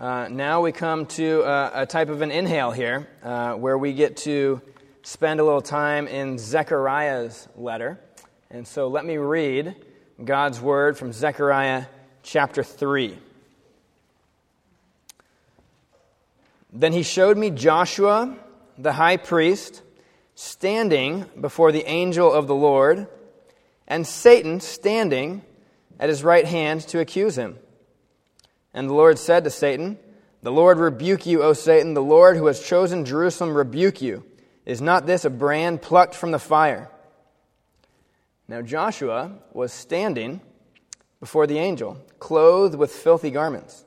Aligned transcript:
Uh, 0.00 0.28
now 0.30 0.62
we 0.62 0.72
come 0.72 1.04
to 1.04 1.42
uh, 1.42 1.72
a 1.74 1.84
type 1.84 2.08
of 2.08 2.22
an 2.22 2.30
inhale 2.30 2.70
here, 2.70 3.06
uh, 3.22 3.52
where 3.52 3.76
we 3.76 3.92
get 3.92 4.16
to 4.16 4.58
spend 5.02 5.40
a 5.40 5.44
little 5.44 5.60
time 5.60 6.08
in 6.08 6.38
Zechariah's 6.38 7.46
letter. 7.54 8.00
And 8.50 8.66
so 8.66 8.88
let 8.88 9.04
me 9.04 9.18
read 9.18 9.76
God's 10.24 10.58
word 10.58 10.96
from 10.96 11.12
Zechariah 11.12 11.84
chapter 12.22 12.62
3. 12.62 13.18
Then 16.72 16.94
he 16.94 17.02
showed 17.02 17.36
me 17.36 17.50
Joshua, 17.50 18.38
the 18.78 18.94
high 18.94 19.18
priest, 19.18 19.82
standing 20.34 21.26
before 21.38 21.72
the 21.72 21.86
angel 21.86 22.32
of 22.32 22.46
the 22.46 22.54
Lord, 22.54 23.06
and 23.86 24.06
Satan 24.06 24.60
standing 24.60 25.42
at 25.98 26.08
his 26.08 26.24
right 26.24 26.46
hand 26.46 26.80
to 26.88 27.00
accuse 27.00 27.36
him. 27.36 27.58
And 28.72 28.88
the 28.88 28.94
Lord 28.94 29.18
said 29.18 29.44
to 29.44 29.50
Satan, 29.50 29.98
The 30.42 30.52
Lord 30.52 30.78
rebuke 30.78 31.26
you, 31.26 31.42
O 31.42 31.52
Satan, 31.52 31.94
the 31.94 32.02
Lord 32.02 32.36
who 32.36 32.46
has 32.46 32.62
chosen 32.62 33.04
Jerusalem 33.04 33.56
rebuke 33.56 34.00
you. 34.00 34.24
Is 34.64 34.80
not 34.80 35.06
this 35.06 35.24
a 35.24 35.30
brand 35.30 35.82
plucked 35.82 36.14
from 36.14 36.30
the 36.30 36.38
fire? 36.38 36.90
Now 38.46 38.62
Joshua 38.62 39.32
was 39.52 39.72
standing 39.72 40.40
before 41.20 41.46
the 41.46 41.58
angel, 41.58 41.98
clothed 42.18 42.74
with 42.74 42.92
filthy 42.92 43.30
garments. 43.30 43.84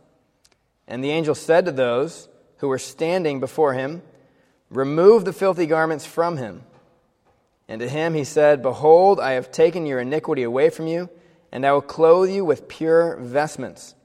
And 0.87 1.03
the 1.03 1.11
angel 1.11 1.35
said 1.35 1.65
to 1.65 1.71
those 1.71 2.27
who 2.57 2.67
were 2.67 2.79
standing 2.79 3.39
before 3.39 3.73
him, 3.73 4.01
Remove 4.69 5.25
the 5.25 5.33
filthy 5.33 5.65
garments 5.65 6.05
from 6.05 6.37
him. 6.37 6.63
And 7.67 7.79
to 7.79 7.87
him 7.87 8.13
he 8.13 8.23
said, 8.23 8.61
Behold, 8.61 9.19
I 9.19 9.31
have 9.31 9.51
taken 9.51 9.85
your 9.85 9.99
iniquity 9.99 10.43
away 10.43 10.69
from 10.69 10.87
you, 10.87 11.09
and 11.51 11.65
I 11.65 11.71
will 11.71 11.81
clothe 11.81 12.29
you 12.29 12.43
with 12.43 12.67
pure 12.67 13.17
vestments. 13.17 13.95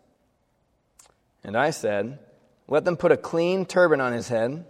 And 1.48 1.57
I 1.57 1.70
said, 1.70 2.19
Let 2.69 2.84
them 2.84 2.98
put 2.98 3.11
a 3.11 3.16
clean 3.16 3.65
turban 3.65 4.02
on 4.02 4.12
his 4.12 4.29
head. 4.29 4.66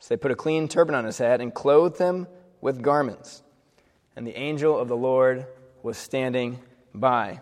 So 0.00 0.14
they 0.14 0.16
put 0.16 0.30
a 0.30 0.34
clean 0.34 0.66
turban 0.66 0.94
on 0.94 1.04
his 1.04 1.18
head 1.18 1.42
and 1.42 1.52
clothed 1.52 1.98
him 1.98 2.26
with 2.62 2.80
garments. 2.80 3.42
And 4.16 4.26
the 4.26 4.34
angel 4.34 4.78
of 4.78 4.88
the 4.88 4.96
Lord 4.96 5.46
was 5.82 5.98
standing 5.98 6.58
by. 6.94 7.40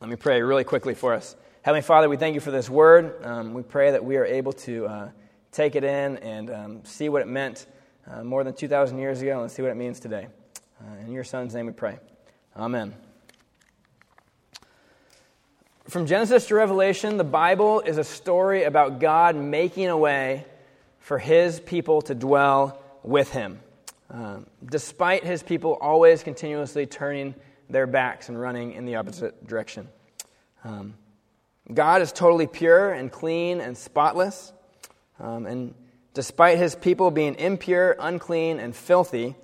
Let 0.00 0.08
me 0.08 0.14
pray 0.14 0.42
really 0.42 0.62
quickly 0.62 0.94
for 0.94 1.12
us. 1.12 1.34
Heavenly 1.62 1.82
Father, 1.82 2.08
we 2.08 2.16
thank 2.16 2.34
you 2.34 2.40
for 2.40 2.52
this 2.52 2.70
word. 2.70 3.24
Um, 3.24 3.52
we 3.52 3.62
pray 3.62 3.90
that 3.90 4.04
we 4.04 4.16
are 4.16 4.24
able 4.24 4.52
to 4.52 4.86
uh, 4.86 5.08
take 5.50 5.74
it 5.74 5.82
in 5.82 6.18
and 6.18 6.50
um, 6.50 6.84
see 6.84 7.08
what 7.08 7.20
it 7.20 7.26
meant 7.26 7.66
uh, 8.08 8.22
more 8.22 8.44
than 8.44 8.54
2,000 8.54 8.96
years 8.96 9.22
ago 9.22 9.42
and 9.42 9.50
see 9.50 9.62
what 9.62 9.72
it 9.72 9.76
means 9.76 9.98
today. 9.98 10.28
Uh, 10.80 11.00
in 11.04 11.10
your 11.10 11.24
Son's 11.24 11.52
name 11.52 11.66
we 11.66 11.72
pray. 11.72 11.98
Amen. 12.56 12.94
From 15.88 16.06
Genesis 16.06 16.48
to 16.48 16.56
Revelation, 16.56 17.16
the 17.16 17.22
Bible 17.22 17.78
is 17.80 17.96
a 17.96 18.02
story 18.02 18.64
about 18.64 18.98
God 18.98 19.36
making 19.36 19.86
a 19.86 19.96
way 19.96 20.44
for 20.98 21.16
his 21.16 21.60
people 21.60 22.02
to 22.02 22.14
dwell 22.14 22.82
with 23.04 23.30
him, 23.30 23.60
uh, 24.12 24.38
despite 24.68 25.22
his 25.22 25.44
people 25.44 25.78
always 25.80 26.24
continuously 26.24 26.86
turning 26.86 27.36
their 27.70 27.86
backs 27.86 28.28
and 28.28 28.40
running 28.40 28.72
in 28.72 28.84
the 28.84 28.96
opposite 28.96 29.46
direction. 29.46 29.88
Um, 30.64 30.94
God 31.72 32.02
is 32.02 32.10
totally 32.10 32.48
pure 32.48 32.92
and 32.92 33.10
clean 33.12 33.60
and 33.60 33.78
spotless. 33.78 34.52
Um, 35.20 35.46
and 35.46 35.72
despite 36.14 36.58
his 36.58 36.74
people 36.74 37.12
being 37.12 37.36
impure, 37.36 37.94
unclean, 38.00 38.58
and 38.58 38.74
filthy, 38.74 39.36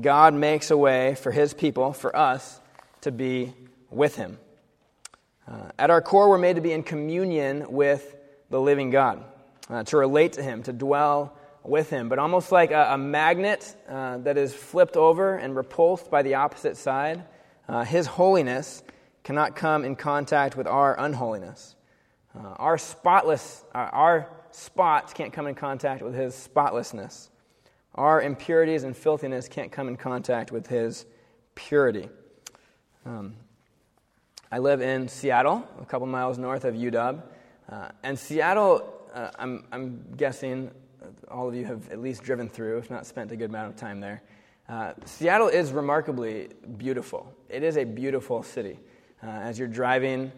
God 0.00 0.32
makes 0.32 0.70
a 0.70 0.76
way 0.76 1.16
for 1.16 1.32
his 1.32 1.54
people, 1.54 1.92
for 1.92 2.14
us, 2.14 2.60
to 3.00 3.10
be 3.10 3.52
with 3.90 4.14
him. 4.14 4.38
Uh, 5.48 5.70
at 5.78 5.88
our 5.88 6.02
core, 6.02 6.28
we're 6.28 6.36
made 6.36 6.56
to 6.56 6.60
be 6.62 6.72
in 6.72 6.82
communion 6.82 7.72
with 7.72 8.16
the 8.50 8.60
living 8.60 8.90
God, 8.90 9.24
uh, 9.70 9.82
to 9.84 9.96
relate 9.96 10.34
to 10.34 10.42
him, 10.42 10.62
to 10.64 10.74
dwell 10.74 11.38
with 11.64 11.88
him. 11.88 12.10
But 12.10 12.18
almost 12.18 12.52
like 12.52 12.70
a, 12.70 12.88
a 12.92 12.98
magnet 12.98 13.74
uh, 13.88 14.18
that 14.18 14.36
is 14.36 14.52
flipped 14.52 14.96
over 14.96 15.36
and 15.36 15.56
repulsed 15.56 16.10
by 16.10 16.20
the 16.22 16.34
opposite 16.34 16.76
side, 16.76 17.24
uh, 17.66 17.84
his 17.84 18.06
holiness 18.06 18.82
cannot 19.24 19.56
come 19.56 19.84
in 19.84 19.96
contact 19.96 20.54
with 20.54 20.66
our 20.66 20.98
unholiness. 21.00 21.76
Uh, 22.38 22.48
our 22.56 22.76
spotless, 22.76 23.64
uh, 23.74 23.88
our 23.92 24.28
spots 24.50 25.14
can't 25.14 25.32
come 25.32 25.46
in 25.46 25.54
contact 25.54 26.02
with 26.02 26.14
his 26.14 26.34
spotlessness. 26.34 27.30
Our 27.94 28.20
impurities 28.20 28.84
and 28.84 28.94
filthiness 28.94 29.48
can't 29.48 29.72
come 29.72 29.88
in 29.88 29.96
contact 29.96 30.52
with 30.52 30.66
his 30.66 31.06
purity. 31.54 32.08
Um, 33.06 33.34
I 34.50 34.60
live 34.60 34.80
in 34.80 35.08
Seattle, 35.08 35.68
a 35.78 35.84
couple 35.84 36.06
miles 36.06 36.38
north 36.38 36.64
of 36.64 36.74
UW. 36.74 37.22
Uh, 37.70 37.88
and 38.02 38.18
Seattle, 38.18 38.94
uh, 39.12 39.30
I'm, 39.38 39.66
I'm, 39.70 40.02
guessing 40.16 40.70
all 41.30 41.48
of 41.48 41.54
you 41.54 41.66
have 41.66 41.90
at 41.90 42.00
least 42.00 42.22
driven 42.22 42.48
through, 42.48 42.78
if 42.78 42.88
not 42.88 43.04
spent 43.04 43.30
a 43.30 43.36
good 43.36 43.50
amount 43.50 43.68
of 43.68 43.76
time 43.76 44.00
there. 44.00 44.22
Uh, 44.66 44.94
Seattle 45.04 45.48
is 45.48 45.70
remarkably 45.70 46.48
beautiful. 46.78 47.30
It 47.50 47.62
is 47.62 47.76
a 47.76 47.84
beautiful 47.84 48.42
city. 48.42 48.78
Uh, 49.22 49.26
as 49.26 49.58
you're 49.58 49.68
driving 49.68 50.32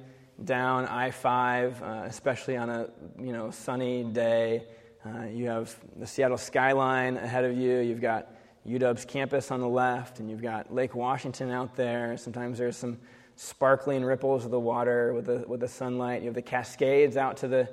down 0.44 0.86
I 0.86 1.12
5, 1.12 1.80
uh, 1.80 2.02
especially 2.06 2.56
on 2.56 2.68
a 2.68 2.90
you 3.16 3.32
know, 3.32 3.52
sunny 3.52 4.02
day. 4.02 4.64
Uh, 5.06 5.26
you 5.26 5.46
have 5.46 5.72
the 5.96 6.06
Seattle 6.06 6.36
skyline 6.36 7.16
ahead 7.16 7.44
of 7.44 7.56
you. 7.56 7.78
You've 7.78 8.00
got 8.00 8.34
UW's 8.66 9.04
campus 9.04 9.52
on 9.52 9.60
the 9.60 9.68
left, 9.68 10.18
and 10.18 10.28
you've 10.28 10.42
got 10.42 10.74
Lake 10.74 10.96
Washington 10.96 11.52
out 11.52 11.76
there. 11.76 12.16
Sometimes 12.16 12.58
there's 12.58 12.76
some 12.76 12.98
sparkling 13.42 14.04
ripples 14.04 14.44
of 14.44 14.50
the 14.50 14.60
water 14.60 15.14
with 15.14 15.24
the, 15.24 15.42
with 15.48 15.60
the 15.60 15.68
sunlight. 15.68 16.20
You 16.20 16.26
have 16.26 16.34
the 16.34 16.42
Cascades 16.42 17.16
out 17.16 17.38
to 17.38 17.48
the 17.48 17.70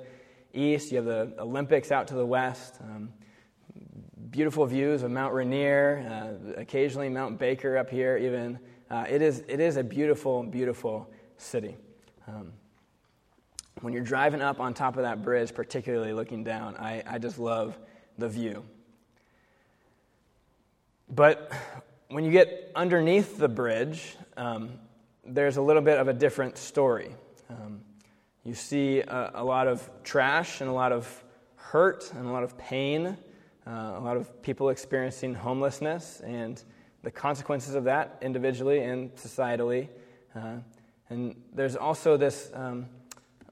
east. 0.54 0.90
You 0.90 0.96
have 0.96 1.04
the 1.04 1.34
Olympics 1.38 1.92
out 1.92 2.08
to 2.08 2.14
the 2.14 2.24
west. 2.24 2.76
Um, 2.80 3.10
beautiful 4.30 4.64
views 4.64 5.02
of 5.02 5.10
Mount 5.10 5.34
Rainier, 5.34 6.06
uh, 6.10 6.58
occasionally 6.58 7.10
Mount 7.10 7.38
Baker 7.38 7.76
up 7.76 7.90
here, 7.90 8.16
even. 8.16 8.58
Uh, 8.90 9.04
it, 9.10 9.20
is, 9.20 9.44
it 9.46 9.60
is 9.60 9.76
a 9.76 9.84
beautiful, 9.84 10.42
beautiful 10.42 11.06
city. 11.36 11.76
Um, 12.26 12.50
when 13.82 13.92
you're 13.92 14.02
driving 14.02 14.40
up 14.40 14.60
on 14.60 14.72
top 14.72 14.96
of 14.96 15.02
that 15.02 15.22
bridge, 15.22 15.52
particularly 15.52 16.14
looking 16.14 16.44
down, 16.44 16.76
I, 16.76 17.02
I 17.06 17.18
just 17.18 17.38
love 17.38 17.78
the 18.16 18.28
view. 18.28 18.64
But 21.10 21.52
when 22.08 22.24
you 22.24 22.30
get 22.30 22.72
underneath 22.74 23.36
the 23.36 23.48
bridge, 23.48 24.16
um, 24.38 24.70
there's 25.28 25.56
a 25.56 25.62
little 25.62 25.82
bit 25.82 25.98
of 25.98 26.08
a 26.08 26.12
different 26.12 26.56
story. 26.56 27.14
Um, 27.50 27.80
you 28.44 28.54
see 28.54 29.00
a, 29.00 29.32
a, 29.34 29.44
lot 29.44 29.68
of 29.68 29.88
trash 30.02 30.60
and 30.60 30.70
a 30.70 30.72
lot 30.72 30.92
of 30.92 31.24
hurt 31.56 32.10
and 32.14 32.26
a 32.26 32.30
lot 32.30 32.42
of 32.42 32.56
pain, 32.56 33.16
uh, 33.66 33.70
a 33.70 34.00
lot 34.00 34.16
of 34.16 34.42
people 34.42 34.70
experiencing 34.70 35.34
homelessness 35.34 36.20
and 36.20 36.62
the 37.02 37.10
consequences 37.10 37.74
of 37.74 37.84
that 37.84 38.18
individually 38.22 38.80
and 38.80 39.14
societally. 39.16 39.88
Uh, 40.34 40.56
and 41.10 41.36
there's 41.52 41.76
also 41.76 42.16
this 42.16 42.50
um, 42.54 42.86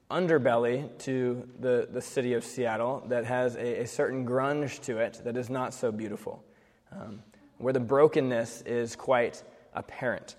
underbelly 0.09 0.89
to 0.99 1.47
the, 1.59 1.87
the 1.91 2.01
city 2.01 2.33
of 2.33 2.43
Seattle 2.43 3.03
that 3.07 3.25
has 3.25 3.55
a, 3.55 3.81
a 3.81 3.87
certain 3.87 4.25
grunge 4.25 4.81
to 4.83 4.97
it 4.97 5.21
that 5.23 5.37
is 5.37 5.49
not 5.49 5.73
so 5.73 5.91
beautiful, 5.91 6.43
um, 6.91 7.21
where 7.57 7.73
the 7.73 7.79
brokenness 7.79 8.61
is 8.63 8.95
quite 8.95 9.43
apparent. 9.73 10.35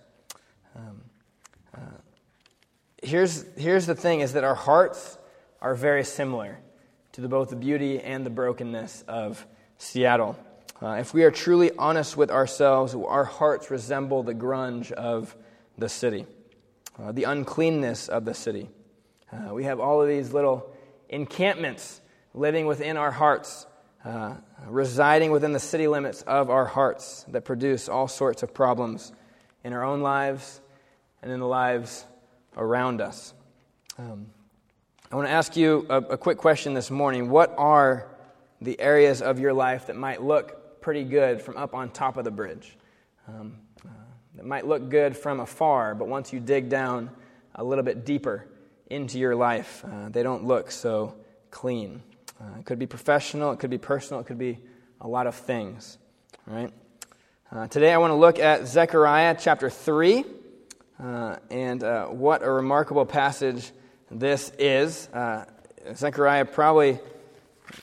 Um, 0.75 1.03
here's, 3.03 3.45
here's 3.57 3.87
the 3.87 3.95
thing 3.95 4.21
is 4.21 4.33
that 4.35 4.45
our 4.45 4.55
hearts 4.55 5.19
are 5.61 5.75
very 5.75 6.05
similar 6.05 6.59
to 7.13 7.21
the, 7.21 7.29
both 7.29 7.51
the 7.51 7.57
beauty 7.57 8.01
and 8.01 8.25
the 8.25 8.31
brokenness 8.31 9.05
of 9.09 9.47
Seattle. 9.79 10.39
Uh, 10.81 10.93
if 10.93 11.13
we 11.13 11.25
are 11.25 11.31
truly 11.31 11.73
honest 11.79 12.17
with 12.17 12.31
ourselves, 12.31 12.95
our 12.95 13.25
hearts 13.25 13.71
resemble 13.71 14.23
the 14.23 14.35
grunge 14.35 14.93
of 14.93 15.37
the 15.77 15.89
city 15.89 16.27
uh, 16.99 17.13
the 17.13 17.25
uncleanness 17.25 18.09
of 18.09 18.25
the 18.25 18.35
city. 18.35 18.69
Uh, 19.33 19.55
we 19.55 19.65
have 19.65 19.81
all 19.81 20.03
of 20.03 20.09
these 20.09 20.33
little 20.33 20.75
encampments 21.09 22.01
living 22.35 22.67
within 22.67 22.97
our 22.97 23.11
hearts, 23.11 23.67
uh, 24.05 24.35
residing 24.67 25.31
within 25.31 25.53
the 25.53 25.61
city 25.61 25.87
limits 25.87 26.23
of 26.23 26.51
our 26.51 26.65
hearts 26.65 27.25
that 27.29 27.45
produce 27.45 27.89
all 27.89 28.09
sorts 28.09 28.43
of 28.43 28.53
problems 28.53 29.13
in 29.65 29.73
our 29.73 29.85
own 29.85 30.01
lives 30.01 30.61
and 31.23 31.33
in 31.33 31.41
the 31.41 31.47
lives 31.47 32.05
around 32.57 33.01
us. 33.01 33.35
Um, 33.99 34.27
I 35.11 35.17
want 35.17 35.29
to 35.29 35.33
ask 35.33 35.57
you 35.57 35.87
a, 35.89 35.97
a, 35.97 36.17
quick 36.19 36.39
question 36.39 36.75
this 36.75 36.91
morning. 36.91 37.31
What 37.31 37.55
are 37.57 38.09
the 38.61 38.79
areas 38.79 39.23
of 39.23 39.41
your 39.41 39.53
life 39.53 39.87
that 39.87 39.97
might 39.97 40.23
look 40.23 40.81
pretty 40.81 41.05
good 41.05 41.41
from 41.41 41.57
up 41.57 41.75
on 41.75 41.91
top 41.91 42.17
of 42.17 42.25
the 42.25 42.31
bridge? 42.31 42.77
Um, 43.27 43.59
that 44.39 44.47
might 44.47 44.69
look 44.69 44.89
good 44.89 45.17
from 45.17 45.41
afar, 45.41 45.97
but 45.97 46.07
once 46.07 46.33
you 46.33 46.39
dig 46.39 46.69
down 46.69 47.11
a 47.57 47.65
little 47.65 47.83
bit 47.83 48.07
deeper 48.07 48.47
into 48.87 49.19
your 49.19 49.35
life, 49.35 49.85
uh, 49.85 50.11
they 50.11 50.23
don't 50.23 50.45
look 50.45 50.71
so 50.71 51.17
clean. 51.51 52.01
Uh, 52.41 52.61
it 52.61 52.65
could 52.65 52.79
be 52.79 52.87
professional, 52.87 53.51
it 53.51 53.59
could 53.59 53.69
be 53.69 53.79
personal, 53.79 54.21
it 54.21 54.27
could 54.27 54.39
be 54.39 54.61
a 55.01 55.09
lot 55.09 55.27
of 55.27 55.35
things. 55.35 55.99
Right? 56.47 56.73
Uh, 57.51 57.67
today 57.67 57.93
I 57.93 57.99
want 57.99 58.13
to 58.13 58.15
look 58.15 58.39
at 58.39 58.69
Zechariah 58.69 59.37
chapter 59.41 59.69
3, 59.69 60.25
uh, 61.03 61.37
and 61.51 61.85
uh, 61.85 62.07
what 62.07 62.43
a 62.43 62.51
remarkable 62.51 63.07
passage 63.07 63.71
this 64.11 64.51
is. 64.59 65.09
Uh, 65.13 65.45
Zechariah 65.95 66.45
probably 66.45 66.99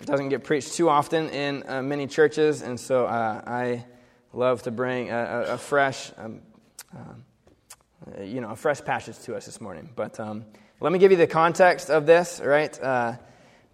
doesn't 0.04 0.30
get 0.30 0.44
preached 0.44 0.74
too 0.74 0.90
often 0.90 1.30
in 1.30 1.64
uh, 1.68 1.82
many 1.82 2.08
churches, 2.08 2.62
and 2.62 2.78
so 2.78 3.06
uh, 3.06 3.42
I 3.46 3.86
love 4.34 4.64
to 4.64 4.72
bring 4.72 5.12
a, 5.12 5.46
a 5.50 5.58
fresh, 5.58 6.12
um, 6.18 6.42
you 8.20 8.42
know, 8.42 8.50
a 8.50 8.56
fresh 8.56 8.82
passage 8.82 9.18
to 9.20 9.36
us 9.36 9.46
this 9.46 9.62
morning. 9.62 9.90
But 9.96 10.20
um, 10.20 10.44
let 10.82 10.92
me 10.92 11.00
give 11.00 11.12
you 11.12 11.18
the 11.18 11.28
context 11.28 11.90
of 11.90 12.06
this. 12.06 12.42
Right, 12.44 12.74
the 12.74 13.18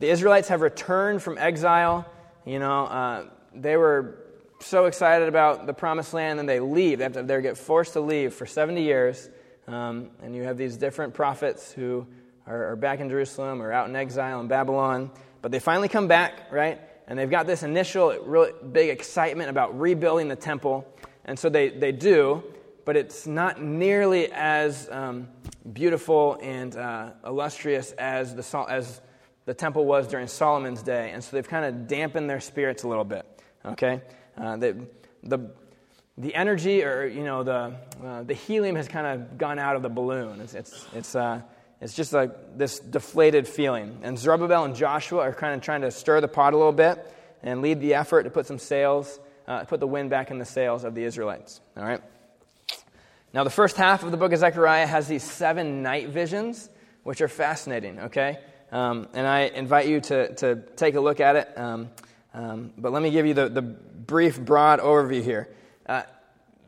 Israelites 0.01 0.49
have 0.49 0.61
returned 0.61 1.23
from 1.23 1.39
exile. 1.39 2.07
You 2.45 2.59
know, 2.59 3.27
they 3.55 3.75
were 3.75 4.20
so 4.61 4.85
excited 4.85 5.27
about 5.27 5.65
the 5.65 5.73
promised 5.73 6.13
land, 6.13 6.39
and 6.39 6.47
they 6.47 6.59
leave. 6.59 6.99
They, 6.99 7.09
to, 7.09 7.23
they 7.23 7.41
get 7.41 7.57
forced 7.57 7.93
to 7.93 8.01
leave 8.01 8.33
for 8.33 8.45
70 8.45 8.81
years. 8.81 9.29
Um, 9.67 10.11
and 10.21 10.35
you 10.35 10.43
have 10.43 10.57
these 10.57 10.77
different 10.77 11.13
prophets 11.13 11.71
who 11.71 12.07
are, 12.47 12.71
are 12.71 12.75
back 12.75 12.99
in 12.99 13.09
Jerusalem 13.09 13.61
or 13.61 13.71
out 13.71 13.89
in 13.89 13.95
exile 13.95 14.39
in 14.41 14.47
Babylon. 14.47 15.11
But 15.41 15.51
they 15.51 15.59
finally 15.59 15.87
come 15.87 16.07
back, 16.07 16.51
right? 16.51 16.79
And 17.07 17.17
they've 17.17 17.29
got 17.29 17.47
this 17.47 17.63
initial, 17.63 18.15
really 18.23 18.51
big 18.71 18.89
excitement 18.89 19.49
about 19.49 19.79
rebuilding 19.79 20.27
the 20.27 20.35
temple. 20.35 20.87
And 21.25 21.37
so 21.37 21.49
they, 21.49 21.69
they 21.69 21.91
do, 21.91 22.43
but 22.85 22.95
it's 22.95 23.27
not 23.27 23.61
nearly 23.61 24.31
as 24.31 24.89
um, 24.91 25.27
beautiful 25.71 26.37
and 26.41 26.75
uh, 26.75 27.11
illustrious 27.25 27.91
as 27.93 28.35
the, 28.35 28.65
as 28.69 29.01
the 29.45 29.53
temple 29.53 29.85
was 29.85 30.07
during 30.07 30.27
Solomon's 30.27 30.81
day. 30.83 31.11
And 31.11 31.23
so 31.23 31.35
they've 31.35 31.47
kind 31.47 31.65
of 31.65 31.87
dampened 31.87 32.29
their 32.29 32.39
spirits 32.39 32.83
a 32.83 32.87
little 32.87 33.03
bit, 33.03 33.25
okay? 33.65 34.01
Uh, 34.37 34.57
they, 34.57 34.73
the, 35.23 35.51
the 36.17 36.35
energy 36.35 36.83
or, 36.83 37.05
you 37.05 37.23
know, 37.23 37.43
the, 37.43 37.73
uh, 38.03 38.23
the 38.23 38.33
helium 38.33 38.75
has 38.75 38.87
kind 38.87 39.07
of 39.07 39.37
gone 39.37 39.59
out 39.59 39.75
of 39.75 39.81
the 39.81 39.89
balloon. 39.89 40.41
It's, 40.41 40.53
it's, 40.53 40.85
it's, 40.93 41.15
uh, 41.15 41.41
it's 41.79 41.95
just 41.95 42.13
like 42.13 42.57
this 42.57 42.79
deflated 42.79 43.47
feeling. 43.47 43.99
And 44.03 44.17
Zerubbabel 44.17 44.65
and 44.65 44.75
Joshua 44.75 45.21
are 45.21 45.33
kind 45.33 45.55
of 45.55 45.61
trying 45.61 45.81
to 45.81 45.91
stir 45.91 46.21
the 46.21 46.27
pot 46.27 46.53
a 46.53 46.57
little 46.57 46.71
bit 46.71 47.13
and 47.41 47.61
lead 47.61 47.81
the 47.81 47.95
effort 47.95 48.23
to 48.23 48.29
put 48.29 48.45
some 48.45 48.59
sails, 48.59 49.19
uh, 49.47 49.63
put 49.65 49.79
the 49.79 49.87
wind 49.87 50.09
back 50.09 50.29
in 50.31 50.37
the 50.37 50.45
sails 50.45 50.83
of 50.83 50.93
the 50.93 51.03
Israelites. 51.03 51.59
All 51.75 51.83
right? 51.83 52.01
Now, 53.33 53.43
the 53.43 53.49
first 53.49 53.77
half 53.77 54.03
of 54.03 54.11
the 54.11 54.17
book 54.17 54.31
of 54.33 54.39
Zechariah 54.39 54.85
has 54.85 55.07
these 55.07 55.23
seven 55.23 55.81
night 55.81 56.09
visions, 56.09 56.69
which 57.03 57.21
are 57.21 57.29
fascinating, 57.29 57.99
okay? 57.99 58.39
Um, 58.71 59.07
and 59.13 59.25
I 59.25 59.43
invite 59.43 59.87
you 59.87 60.01
to, 60.01 60.35
to 60.35 60.55
take 60.75 60.95
a 60.95 61.01
look 61.01 61.19
at 61.19 61.35
it. 61.35 61.57
Um, 61.57 61.89
um, 62.33 62.73
but 62.77 62.91
let 62.91 63.01
me 63.01 63.11
give 63.11 63.25
you 63.25 63.33
the, 63.33 63.49
the 63.49 63.61
brief, 63.61 64.39
broad 64.39 64.79
overview 64.79 65.23
here. 65.23 65.49
Uh, 65.85 66.03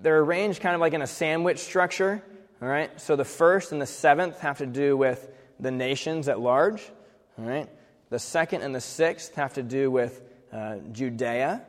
they're 0.01 0.19
arranged 0.19 0.62
kind 0.62 0.75
of 0.75 0.81
like 0.81 0.94
in 0.94 1.01
a 1.01 1.07
sandwich 1.07 1.60
structure. 1.60 2.21
All 2.62 2.68
right? 2.68 3.00
So 3.00 3.15
the 3.15 3.25
first 3.25 3.71
and 3.71 3.81
the 3.81 3.86
seventh 3.86 4.39
have 4.39 4.60
to 4.60 4.65
do 4.65 4.95
with 4.95 5.30
the 5.60 5.71
nations 5.71 6.27
at 6.27 6.39
large. 6.39 6.81
All 7.38 7.45
right? 7.45 7.69
The 8.10 8.19
second 8.19 8.62
and 8.62 8.75
the 8.75 8.81
sixth 8.81 9.36
have 9.36 9.54
to 9.54 9.63
do 9.63 9.89
with 9.89 10.21
uh, 10.51 10.77
Judea, 10.92 11.63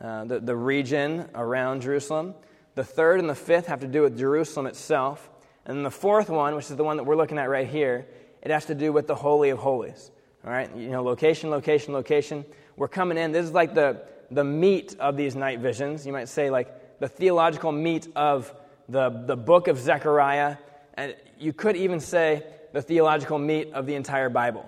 uh, 0.00 0.24
the, 0.24 0.40
the 0.40 0.56
region 0.56 1.28
around 1.34 1.82
Jerusalem. 1.82 2.34
The 2.74 2.84
third 2.84 3.20
and 3.20 3.28
the 3.28 3.34
fifth 3.34 3.66
have 3.66 3.80
to 3.80 3.86
do 3.86 4.02
with 4.02 4.18
Jerusalem 4.18 4.66
itself. 4.66 5.28
And 5.66 5.76
then 5.76 5.82
the 5.82 5.90
fourth 5.90 6.30
one, 6.30 6.54
which 6.54 6.70
is 6.70 6.76
the 6.76 6.84
one 6.84 6.96
that 6.96 7.04
we're 7.04 7.16
looking 7.16 7.38
at 7.38 7.50
right 7.50 7.68
here, 7.68 8.06
it 8.42 8.50
has 8.50 8.66
to 8.66 8.74
do 8.74 8.92
with 8.92 9.06
the 9.06 9.14
Holy 9.14 9.50
of 9.50 9.58
Holies. 9.58 10.10
All 10.44 10.50
right? 10.50 10.74
You 10.74 10.88
know, 10.88 11.02
location, 11.02 11.50
location, 11.50 11.92
location. 11.92 12.44
We're 12.80 12.88
coming 12.88 13.18
in. 13.18 13.30
This 13.30 13.44
is 13.44 13.52
like 13.52 13.74
the, 13.74 14.00
the 14.30 14.42
meat 14.42 14.96
of 14.98 15.14
these 15.14 15.36
night 15.36 15.58
visions. 15.58 16.06
You 16.06 16.14
might 16.14 16.30
say, 16.30 16.48
like, 16.48 16.98
the 16.98 17.08
theological 17.08 17.72
meat 17.72 18.08
of 18.16 18.54
the, 18.88 19.10
the 19.26 19.36
book 19.36 19.68
of 19.68 19.78
Zechariah, 19.78 20.56
and 20.94 21.14
you 21.38 21.52
could 21.52 21.76
even 21.76 22.00
say 22.00 22.42
the 22.72 22.80
theological 22.80 23.38
meat 23.38 23.74
of 23.74 23.84
the 23.84 23.96
entire 23.96 24.30
Bible, 24.30 24.66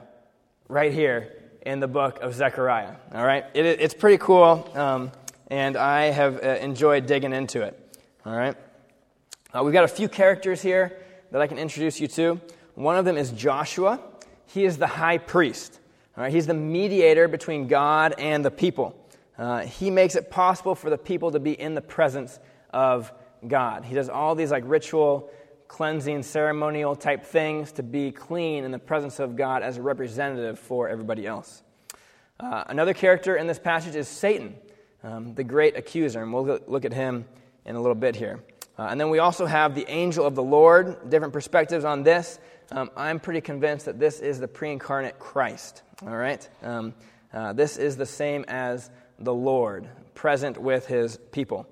right 0.69 0.93
here 0.93 1.33
in 1.65 1.81
the 1.81 1.89
book 1.89 2.21
of 2.21 2.35
Zechariah. 2.35 2.97
All 3.15 3.25
right? 3.25 3.47
It, 3.55 3.65
it's 3.65 3.95
pretty 3.95 4.19
cool, 4.19 4.71
um, 4.75 5.11
and 5.47 5.79
I 5.79 6.11
have 6.11 6.45
uh, 6.45 6.49
enjoyed 6.61 7.07
digging 7.07 7.33
into 7.33 7.63
it. 7.63 7.99
All 8.27 8.37
right? 8.37 8.57
Uh, 9.55 9.63
we've 9.65 9.73
got 9.73 9.85
a 9.85 9.89
few 9.89 10.11
characters 10.11 10.61
here 10.61 10.99
that 11.31 11.41
I 11.41 11.47
can 11.47 11.57
introduce 11.57 11.99
you 11.99 12.09
to. 12.09 12.39
One 12.75 12.97
of 12.97 13.07
them 13.07 13.17
is 13.17 13.31
Joshua. 13.31 14.01
He 14.49 14.67
is 14.67 14.77
the 14.77 14.87
high 14.87 15.17
priest. 15.17 15.79
All 16.17 16.25
right? 16.25 16.33
He's 16.33 16.47
the 16.47 16.55
mediator 16.55 17.29
between 17.29 17.69
God 17.69 18.15
and 18.19 18.45
the 18.45 18.51
people. 18.51 18.97
Uh, 19.39 19.61
he 19.61 19.91
makes 19.91 20.15
it 20.15 20.31
possible 20.31 20.75
for 20.75 20.91
the 20.91 20.99
people 20.99 21.31
to 21.31 21.41
be 21.41 21.59
in 21.59 21.75
the 21.75 21.81
presence 21.81 22.39
of 22.71 23.13
God. 23.47 23.85
He 23.85 23.95
does 23.95 24.09
all 24.09 24.35
these 24.35 24.51
like 24.51 24.65
ritual, 24.67 25.31
cleansing, 25.69 26.23
ceremonial 26.23 26.95
type 26.95 27.25
things 27.25 27.73
to 27.73 27.83
be 27.83 28.13
clean 28.13 28.65
in 28.65 28.71
the 28.71 28.79
presence 28.79 29.19
of 29.19 29.37
God 29.37 29.63
as 29.63 29.79
a 29.79 29.83
representative 29.83 30.59
for 30.59 30.89
everybody 30.89 31.27
else. 31.27 31.63
Uh, 32.39 32.65
another 32.67 32.93
character 32.93 33.37
in 33.37 33.47
this 33.47 33.59
passage 33.59 33.95
is 33.95 34.07
Satan, 34.07 34.55
um, 35.03 35.35
the 35.35 35.45
great 35.45 35.77
accuser, 35.77 36.23
and 36.23 36.33
we'll 36.33 36.61
look 36.67 36.85
at 36.85 36.93
him 36.93 37.25
in 37.65 37.75
a 37.77 37.81
little 37.81 37.95
bit 37.95 38.17
here. 38.17 38.43
Uh, 38.79 38.89
and 38.91 39.01
then 39.01 39.11
we 39.11 39.19
also 39.19 39.47
have 39.47 39.75
the 39.75 39.89
angel 39.89 40.27
of 40.27 40.35
the 40.35 40.43
Lord, 40.43 41.11
different 41.11 41.33
perspectives 41.33 41.85
on 41.85 42.03
this. 42.03 42.39
Um, 42.75 42.91
I'm 42.97 43.21
pretty 43.21 43.43
convinced 43.43 43.85
that 43.85 43.99
this 43.99 44.21
is 44.21 44.41
the 44.41 44.49
pre 44.49 44.73
incarnate 44.73 45.19
Christ. 45.19 45.83
All 46.07 46.17
right? 46.17 46.49
Um, 46.63 46.95
uh, 47.33 47.53
this 47.53 47.77
is 47.77 47.99
the 47.99 48.07
same 48.07 48.47
as 48.49 48.91
the 49.19 49.35
Lord, 49.35 49.87
present 50.15 50.57
with 50.57 50.87
his 50.87 51.19
people. 51.33 51.67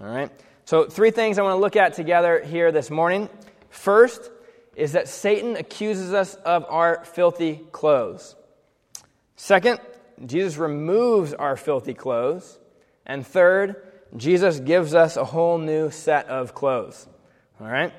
All 0.00 0.06
right? 0.06 0.30
So, 0.64 0.84
three 0.86 1.12
things 1.12 1.38
I 1.38 1.42
want 1.42 1.56
to 1.56 1.60
look 1.60 1.76
at 1.76 1.94
together 1.94 2.42
here 2.42 2.72
this 2.72 2.90
morning. 2.90 3.28
First 3.70 4.30
is 4.74 4.92
that 4.92 5.06
Satan 5.06 5.54
accuses 5.56 6.12
us 6.12 6.34
of 6.34 6.64
our 6.68 7.04
filthy 7.04 7.60
clothes. 7.70 8.34
Second, 9.36 9.78
Jesus 10.26 10.56
removes 10.56 11.34
our 11.34 11.56
filthy 11.56 11.94
clothes. 11.94 12.58
And 13.06 13.24
third, 13.24 13.76
Jesus 14.16 14.58
gives 14.58 14.92
us 14.94 15.16
a 15.16 15.24
whole 15.24 15.58
new 15.58 15.90
set 15.90 16.26
of 16.26 16.52
clothes. 16.52 17.06
All 17.60 17.68
right? 17.68 17.92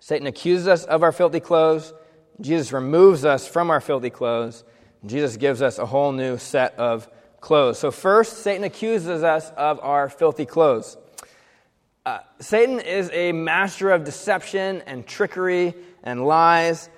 Satan 0.00 0.26
accuses 0.26 0.66
us 0.66 0.84
of 0.84 1.02
our 1.02 1.12
filthy 1.12 1.40
clothes. 1.40 1.92
Jesus 2.40 2.72
removes 2.72 3.24
us 3.24 3.46
from 3.46 3.70
our 3.70 3.80
filthy 3.80 4.10
clothes. 4.10 4.64
Jesus 5.06 5.36
gives 5.36 5.62
us 5.62 5.78
a 5.78 5.86
whole 5.86 6.12
new 6.12 6.38
set 6.38 6.74
of 6.78 7.08
clothes. 7.40 7.78
So, 7.78 7.90
first, 7.90 8.38
Satan 8.38 8.64
accuses 8.64 9.22
us 9.22 9.50
of 9.50 9.78
our 9.80 10.08
filthy 10.08 10.46
clothes. 10.46 10.96
Uh, 12.04 12.20
Satan 12.40 12.80
is 12.80 13.10
a 13.12 13.32
master 13.32 13.90
of 13.90 14.04
deception 14.04 14.82
and 14.86 15.06
trickery 15.06 15.74
and 16.02 16.26
lies, 16.26 16.88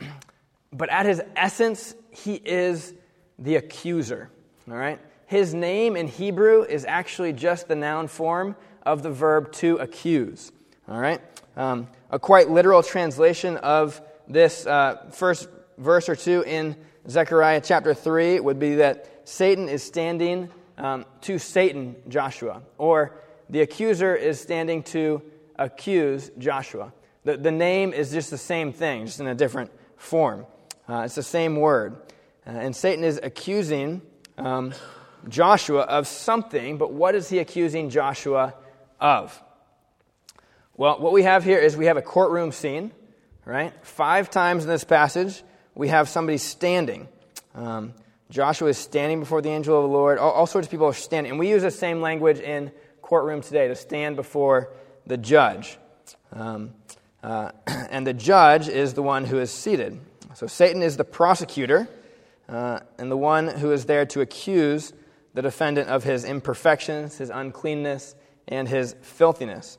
but 0.72 0.88
at 0.90 1.06
his 1.06 1.20
essence, 1.36 1.94
he 2.10 2.34
is 2.34 2.94
the 3.38 3.56
accuser. 3.56 4.30
All 4.70 4.76
right? 4.76 5.00
His 5.26 5.54
name 5.54 5.96
in 5.96 6.06
Hebrew 6.06 6.62
is 6.62 6.84
actually 6.84 7.32
just 7.32 7.68
the 7.68 7.74
noun 7.74 8.08
form 8.08 8.56
of 8.82 9.02
the 9.02 9.10
verb 9.10 9.52
to 9.54 9.76
accuse. 9.76 10.52
All 10.88 10.98
right? 10.98 11.20
Um, 11.56 11.88
a 12.10 12.18
quite 12.18 12.50
literal 12.50 12.82
translation 12.82 13.56
of 13.58 14.00
this 14.26 14.66
uh, 14.66 15.06
first 15.10 15.48
verse 15.76 16.08
or 16.08 16.16
two 16.16 16.42
in 16.46 16.76
Zechariah 17.08 17.60
chapter 17.64 17.94
3 17.94 18.40
would 18.40 18.58
be 18.58 18.76
that 18.76 19.22
Satan 19.24 19.68
is 19.68 19.82
standing 19.82 20.50
um, 20.76 21.04
to 21.22 21.38
Satan 21.38 21.96
Joshua, 22.08 22.62
or 22.76 23.14
the 23.50 23.60
accuser 23.60 24.14
is 24.14 24.40
standing 24.40 24.82
to 24.84 25.22
accuse 25.58 26.30
Joshua. 26.38 26.92
The, 27.24 27.36
the 27.36 27.50
name 27.50 27.92
is 27.92 28.12
just 28.12 28.30
the 28.30 28.38
same 28.38 28.72
thing, 28.72 29.06
just 29.06 29.20
in 29.20 29.26
a 29.26 29.34
different 29.34 29.70
form. 29.96 30.46
Uh, 30.88 31.02
it's 31.04 31.14
the 31.14 31.22
same 31.22 31.56
word. 31.56 31.96
Uh, 32.46 32.50
and 32.50 32.74
Satan 32.74 33.04
is 33.04 33.20
accusing 33.22 34.02
um, 34.36 34.72
Joshua 35.28 35.82
of 35.82 36.06
something, 36.06 36.78
but 36.78 36.92
what 36.92 37.14
is 37.14 37.28
he 37.28 37.38
accusing 37.38 37.90
Joshua 37.90 38.54
of? 39.00 39.42
Well, 40.78 41.00
what 41.00 41.12
we 41.12 41.24
have 41.24 41.42
here 41.42 41.58
is 41.58 41.76
we 41.76 41.86
have 41.86 41.96
a 41.96 42.02
courtroom 42.02 42.52
scene, 42.52 42.92
right? 43.44 43.74
Five 43.84 44.30
times 44.30 44.62
in 44.62 44.70
this 44.70 44.84
passage, 44.84 45.42
we 45.74 45.88
have 45.88 46.08
somebody 46.08 46.38
standing. 46.38 47.08
Um, 47.52 47.94
Joshua 48.30 48.68
is 48.68 48.78
standing 48.78 49.18
before 49.18 49.42
the 49.42 49.48
angel 49.48 49.76
of 49.76 49.82
the 49.82 49.88
Lord. 49.88 50.18
All, 50.18 50.30
all 50.30 50.46
sorts 50.46 50.68
of 50.68 50.70
people 50.70 50.86
are 50.86 50.92
standing. 50.92 51.30
And 51.30 51.38
we 51.40 51.48
use 51.48 51.62
the 51.62 51.72
same 51.72 52.00
language 52.00 52.38
in 52.38 52.70
courtroom 53.02 53.40
today 53.40 53.66
to 53.66 53.74
stand 53.74 54.14
before 54.14 54.72
the 55.04 55.16
judge. 55.16 55.78
Um, 56.32 56.74
uh, 57.24 57.50
and 57.90 58.06
the 58.06 58.14
judge 58.14 58.68
is 58.68 58.94
the 58.94 59.02
one 59.02 59.24
who 59.24 59.40
is 59.40 59.50
seated. 59.50 59.98
So 60.34 60.46
Satan 60.46 60.84
is 60.84 60.96
the 60.96 61.04
prosecutor 61.04 61.88
uh, 62.48 62.78
and 62.98 63.10
the 63.10 63.16
one 63.16 63.48
who 63.48 63.72
is 63.72 63.86
there 63.86 64.06
to 64.06 64.20
accuse 64.20 64.92
the 65.34 65.42
defendant 65.42 65.88
of 65.88 66.04
his 66.04 66.24
imperfections, 66.24 67.18
his 67.18 67.30
uncleanness, 67.30 68.14
and 68.46 68.68
his 68.68 68.94
filthiness. 69.02 69.76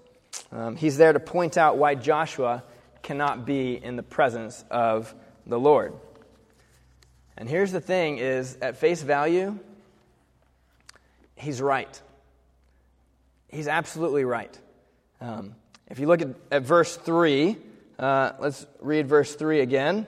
Um, 0.52 0.76
he's 0.76 0.98
there 0.98 1.14
to 1.14 1.20
point 1.20 1.58
out 1.58 1.78
why 1.78 1.96
Joshua 1.96 2.64
cannot 3.04 3.46
be 3.46 3.74
in 3.74 3.96
the 3.96 4.04
presence 4.04 4.64
of 4.70 5.14
the 5.46 5.60
Lord. 5.60 5.94
And 7.38 7.48
here's 7.50 7.72
the 7.72 7.82
thing 7.82 8.18
is 8.18 8.58
at 8.62 8.78
face 8.78 9.02
value, 9.02 9.58
he's 11.36 11.62
right 11.62 12.02
he's 13.50 13.68
absolutely 13.68 14.24
right. 14.24 14.58
Um, 15.22 15.56
if 15.88 16.00
you 16.00 16.08
look 16.08 16.22
at, 16.22 16.30
at 16.52 16.64
verse 16.64 16.96
3, 16.96 17.58
uh, 17.98 18.32
let's 18.40 18.66
read 18.80 19.08
verse 19.08 19.36
3 19.36 19.60
again. 19.60 20.08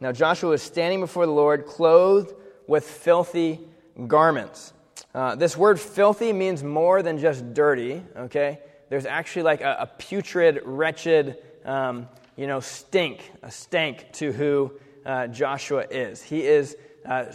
Now 0.00 0.12
Joshua 0.12 0.50
was 0.50 0.62
standing 0.62 1.00
before 1.00 1.26
the 1.26 1.32
Lord, 1.32 1.66
clothed 1.66 2.34
with 2.66 2.84
filthy 2.84 3.60
garments. 4.06 4.72
Uh, 5.14 5.34
this 5.34 5.56
word 5.56 5.78
filthy 5.78 6.32
means 6.32 6.62
more 6.62 7.02
than 7.02 7.18
just 7.18 7.54
dirty, 7.54 8.02
okay? 8.16 8.60
There's 8.90 9.06
actually 9.06 9.44
like 9.44 9.62
a, 9.62 9.76
a 9.80 9.86
putrid, 9.86 10.60
wretched, 10.64 11.38
um, 11.64 12.08
you 12.36 12.46
know, 12.46 12.60
stink, 12.60 13.30
a 13.42 13.50
stank 13.50 14.12
to 14.14 14.32
who 14.32 14.72
uh, 15.06 15.28
Joshua 15.28 15.86
is. 15.88 16.20
He 16.20 16.42
is, 16.42 16.76
uh, 17.06 17.26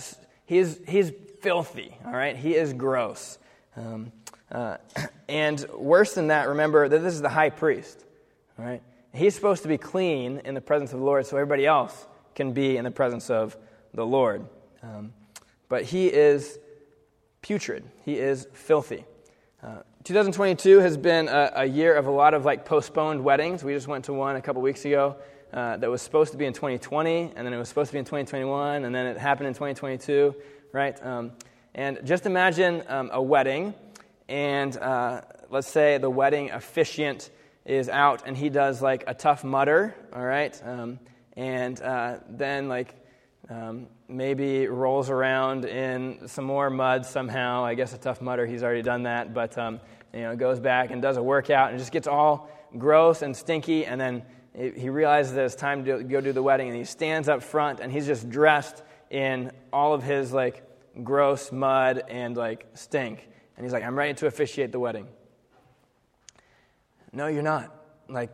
he's, 0.46 0.80
he's 0.86 1.12
filthy, 1.42 1.98
all 2.06 2.12
right? 2.12 2.36
He 2.36 2.56
is 2.56 2.74
gross. 2.74 3.40
Um, 3.78 4.12
uh, 4.52 4.78
and 5.30 5.66
worse 5.74 6.14
than 6.14 6.28
that, 6.28 6.50
remember 6.50 6.90
that 6.90 7.00
this 7.00 7.14
is 7.14 7.22
the 7.22 7.30
high 7.30 7.50
priest, 7.50 8.04
all 8.60 8.66
right? 8.66 8.84
He's 9.14 9.34
supposed 9.34 9.64
to 9.64 9.70
be 9.70 9.78
clean 9.78 10.42
in 10.44 10.56
the 10.56 10.62
presence 10.62 10.92
of 10.92 11.00
the 11.00 11.06
Lord 11.06 11.26
so 11.26 11.38
everybody 11.38 11.66
else 11.66 12.06
can 12.36 12.52
be 12.52 12.76
in 12.76 12.84
the 12.84 12.92
presence 12.92 13.30
of 13.30 13.56
the 13.94 14.06
Lord. 14.06 14.46
Um, 14.84 15.14
but 15.70 15.84
he 15.84 16.08
is 16.08 16.60
putrid. 17.42 17.86
He 18.04 18.20
is 18.20 18.46
filthy. 18.52 19.06
Uh, 20.06 20.08
2022 20.08 20.82
has 20.82 20.98
been 20.98 21.28
a, 21.28 21.52
a, 21.56 21.66
year 21.66 21.96
of 21.96 22.06
a 22.06 22.12
lot 22.12 22.36
of 22.36 22.46
like 22.46 22.64
postponed 22.64 23.24
weddings. 23.24 23.64
We 23.64 23.74
just 23.74 23.88
went 23.88 24.06
to 24.06 24.14
one 24.14 24.36
a 24.36 24.42
couple 24.42 24.62
weeks 24.62 24.86
ago 24.86 25.16
uh, 25.52 25.78
that 25.78 25.90
was 25.90 26.00
supposed 26.00 26.32
to 26.34 26.38
be 26.38 26.46
in 26.46 26.54
2020, 26.54 27.34
and 27.36 27.44
then 27.44 27.52
it 27.52 27.58
was 27.58 27.70
supposed 27.70 27.90
to 27.90 27.94
be 27.94 27.98
in 27.98 28.06
2021, 28.06 28.86
and 28.86 28.94
then 28.94 29.08
it 29.08 29.18
happened 29.18 29.48
in 29.48 29.56
2022, 29.56 30.36
right? 30.74 31.04
Um, 31.04 31.32
and 31.74 32.06
just 32.06 32.28
imagine 32.28 32.84
um, 32.88 33.10
a 33.14 33.22
wedding, 33.22 33.74
and 34.30 34.78
uh, 34.78 35.22
let's 35.50 35.68
say 35.68 35.98
the 35.98 36.10
wedding 36.12 36.52
officiant 36.52 37.32
is 37.66 37.90
out 37.90 38.28
and 38.28 38.38
he 38.38 38.50
does 38.50 38.84
like 38.84 39.04
a 39.08 39.14
Tough 39.16 39.44
Mudder, 39.44 39.96
all 40.14 40.24
right? 40.24 40.62
Um, 40.64 41.00
and 41.36 41.82
uh, 41.82 42.18
then 42.30 42.70
like 42.70 42.94
um, 43.50 43.88
maybe 44.08 44.68
rolls 44.68 45.10
around 45.10 45.66
in 45.66 46.28
some 46.28 46.46
more 46.46 46.70
mud 46.70 47.06
somehow. 47.06 47.66
I 47.66 47.74
guess 47.74 47.94
a 47.94 47.98
Tough 47.98 48.22
Mudder, 48.22 48.46
he's 48.46 48.64
already 48.64 48.82
done 48.82 49.04
that, 49.04 49.34
but 49.34 49.58
um, 49.58 49.80
you 50.16 50.22
know, 50.22 50.36
goes 50.36 50.60
back 50.60 50.92
and 50.92 51.02
does 51.02 51.18
a 51.18 51.24
workout 51.24 51.70
and 51.70 51.78
just 51.78 51.92
gets 51.92 52.08
all 52.08 52.50
gross 52.78 53.22
and 53.22 53.36
stinky, 53.36 53.86
and 53.86 54.00
then 54.00 54.24
he 54.54 54.90
realizes 54.90 55.34
that 55.34 55.44
it's 55.44 55.56
time 55.56 55.84
to 55.84 56.02
go 56.04 56.22
do 56.22 56.32
the 56.32 56.42
wedding, 56.42 56.70
and 56.70 56.78
he 56.78 56.86
stands 56.86 57.28
up 57.28 57.44
front 57.44 57.82
and 57.82 57.92
he's 57.92 58.06
just 58.06 58.30
dressed 58.30 58.82
in 59.10 59.52
all 59.74 59.94
of 59.94 60.02
his 60.02 60.32
like 60.32 60.64
gross 61.04 61.52
mud 61.52 62.04
and 62.08 62.38
like 62.38 62.66
stink, 62.74 63.28
and 63.58 63.66
he's 63.66 63.74
like, 63.74 63.84
"I'm 63.84 63.98
ready 63.98 64.14
to 64.16 64.28
officiate 64.28 64.72
the 64.72 64.80
wedding." 64.80 65.08
No, 67.12 67.28
you're 67.28 67.44
not. 67.44 67.74
Like, 68.10 68.30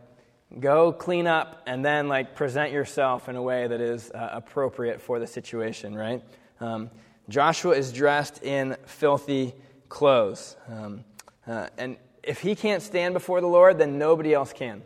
go 0.60 0.92
clean 0.92 1.26
up 1.26 1.62
and 1.66 1.84
then 1.84 2.08
like 2.08 2.34
present 2.34 2.72
yourself 2.72 3.28
in 3.28 3.36
a 3.36 3.42
way 3.42 3.66
that 3.66 3.80
is 3.80 4.10
uh, 4.10 4.30
appropriate 4.32 5.00
for 5.00 5.18
the 5.18 5.26
situation 5.26 5.94
right 5.94 6.22
um, 6.60 6.90
joshua 7.28 7.74
is 7.74 7.92
dressed 7.92 8.42
in 8.42 8.76
filthy 8.84 9.54
clothes 9.88 10.56
um, 10.68 11.04
uh, 11.46 11.68
and 11.78 11.96
if 12.22 12.40
he 12.40 12.54
can't 12.54 12.82
stand 12.82 13.14
before 13.14 13.40
the 13.40 13.46
lord 13.46 13.78
then 13.78 13.98
nobody 13.98 14.32
else 14.32 14.52
can 14.52 14.82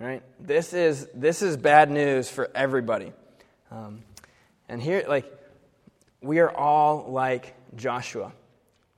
right? 0.00 0.22
This 0.40 0.72
is 0.72 1.06
this 1.14 1.42
is 1.42 1.56
bad 1.56 1.90
news 1.90 2.28
for 2.30 2.50
everybody. 2.54 3.12
Um, 3.70 4.02
and 4.68 4.82
here 4.82 5.04
like 5.06 5.30
we 6.22 6.40
are 6.40 6.50
all 6.50 7.06
like 7.08 7.54
joshua 7.76 8.32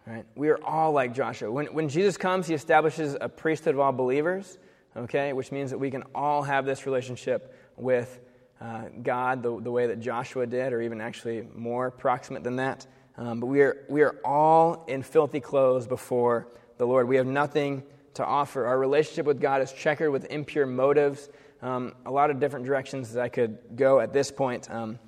right? 0.07 0.25
We 0.35 0.49
are 0.49 0.63
all 0.65 0.93
like 0.93 1.15
joshua. 1.15 1.51
When, 1.51 1.67
when 1.67 1.89
jesus 1.89 2.17
comes 2.17 2.47
he 2.47 2.55
establishes 2.55 3.17
a 3.21 3.29
priesthood 3.29 3.75
of 3.75 3.81
all 3.81 3.93
believers 3.93 4.59
okay, 4.97 5.33
which 5.33 5.51
means 5.51 5.71
that 5.71 5.79
we 5.79 5.91
can 5.91 6.05
all 6.15 6.43
have 6.43 6.67
this 6.67 6.87
relationship 6.87 7.57
with 7.77 8.21
uh, 8.61 8.85
God 9.03 9.43
the, 9.43 9.59
the 9.61 9.71
way 9.71 9.87
that 9.87 10.01
Joshua 10.01 10.47
did, 10.47 10.73
or 10.73 10.83
even 10.83 11.01
actually 11.01 11.49
more 11.55 11.91
proximate 11.91 12.45
than 12.45 12.57
that. 12.57 12.87
Um, 13.17 13.41
but 13.41 13.47
we 13.47 13.63
are, 13.63 13.87
we 13.89 14.03
are 14.03 14.17
all 14.23 14.85
in 14.87 15.03
filthy 15.03 15.41
clothes 15.41 15.87
before 15.87 16.47
the 16.83 16.87
Lord. 16.89 17.07
We 17.07 17.15
have 17.15 17.27
nothing 17.27 17.85
to 18.15 18.25
offer. 18.25 18.67
Our 18.67 18.77
relationship 18.77 19.25
with 19.25 19.41
God 19.41 19.63
is 19.63 19.73
checkered 19.73 20.11
with 20.11 20.25
impure 20.33 20.67
motives. 20.67 21.29
Um, 21.63 21.95
a 22.05 22.11
lot 22.11 22.31
of 22.31 22.41
different 22.41 22.67
directions 22.67 23.13
that 23.13 23.23
I 23.23 23.29
could 23.29 23.77
go 23.77 24.01
at 24.01 24.13
this 24.13 24.33
point. 24.33 24.69
Um, 24.69 24.99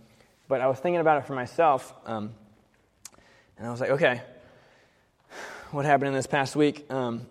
but 0.47 0.61
I 0.61 0.69
was 0.69 0.79
thinking 0.79 1.01
about 1.01 1.19
it 1.19 1.27
for 1.27 1.35
myself, 1.35 1.93
um, 2.07 2.31
and 3.59 3.67
I 3.67 3.73
was 3.73 3.81
like, 3.81 3.91
okay, 3.91 4.23
what 5.73 5.85
happened 5.85 6.09
in 6.09 6.15
this 6.15 6.29
past 6.29 6.55
week? 6.55 6.89
Um, 6.93 7.27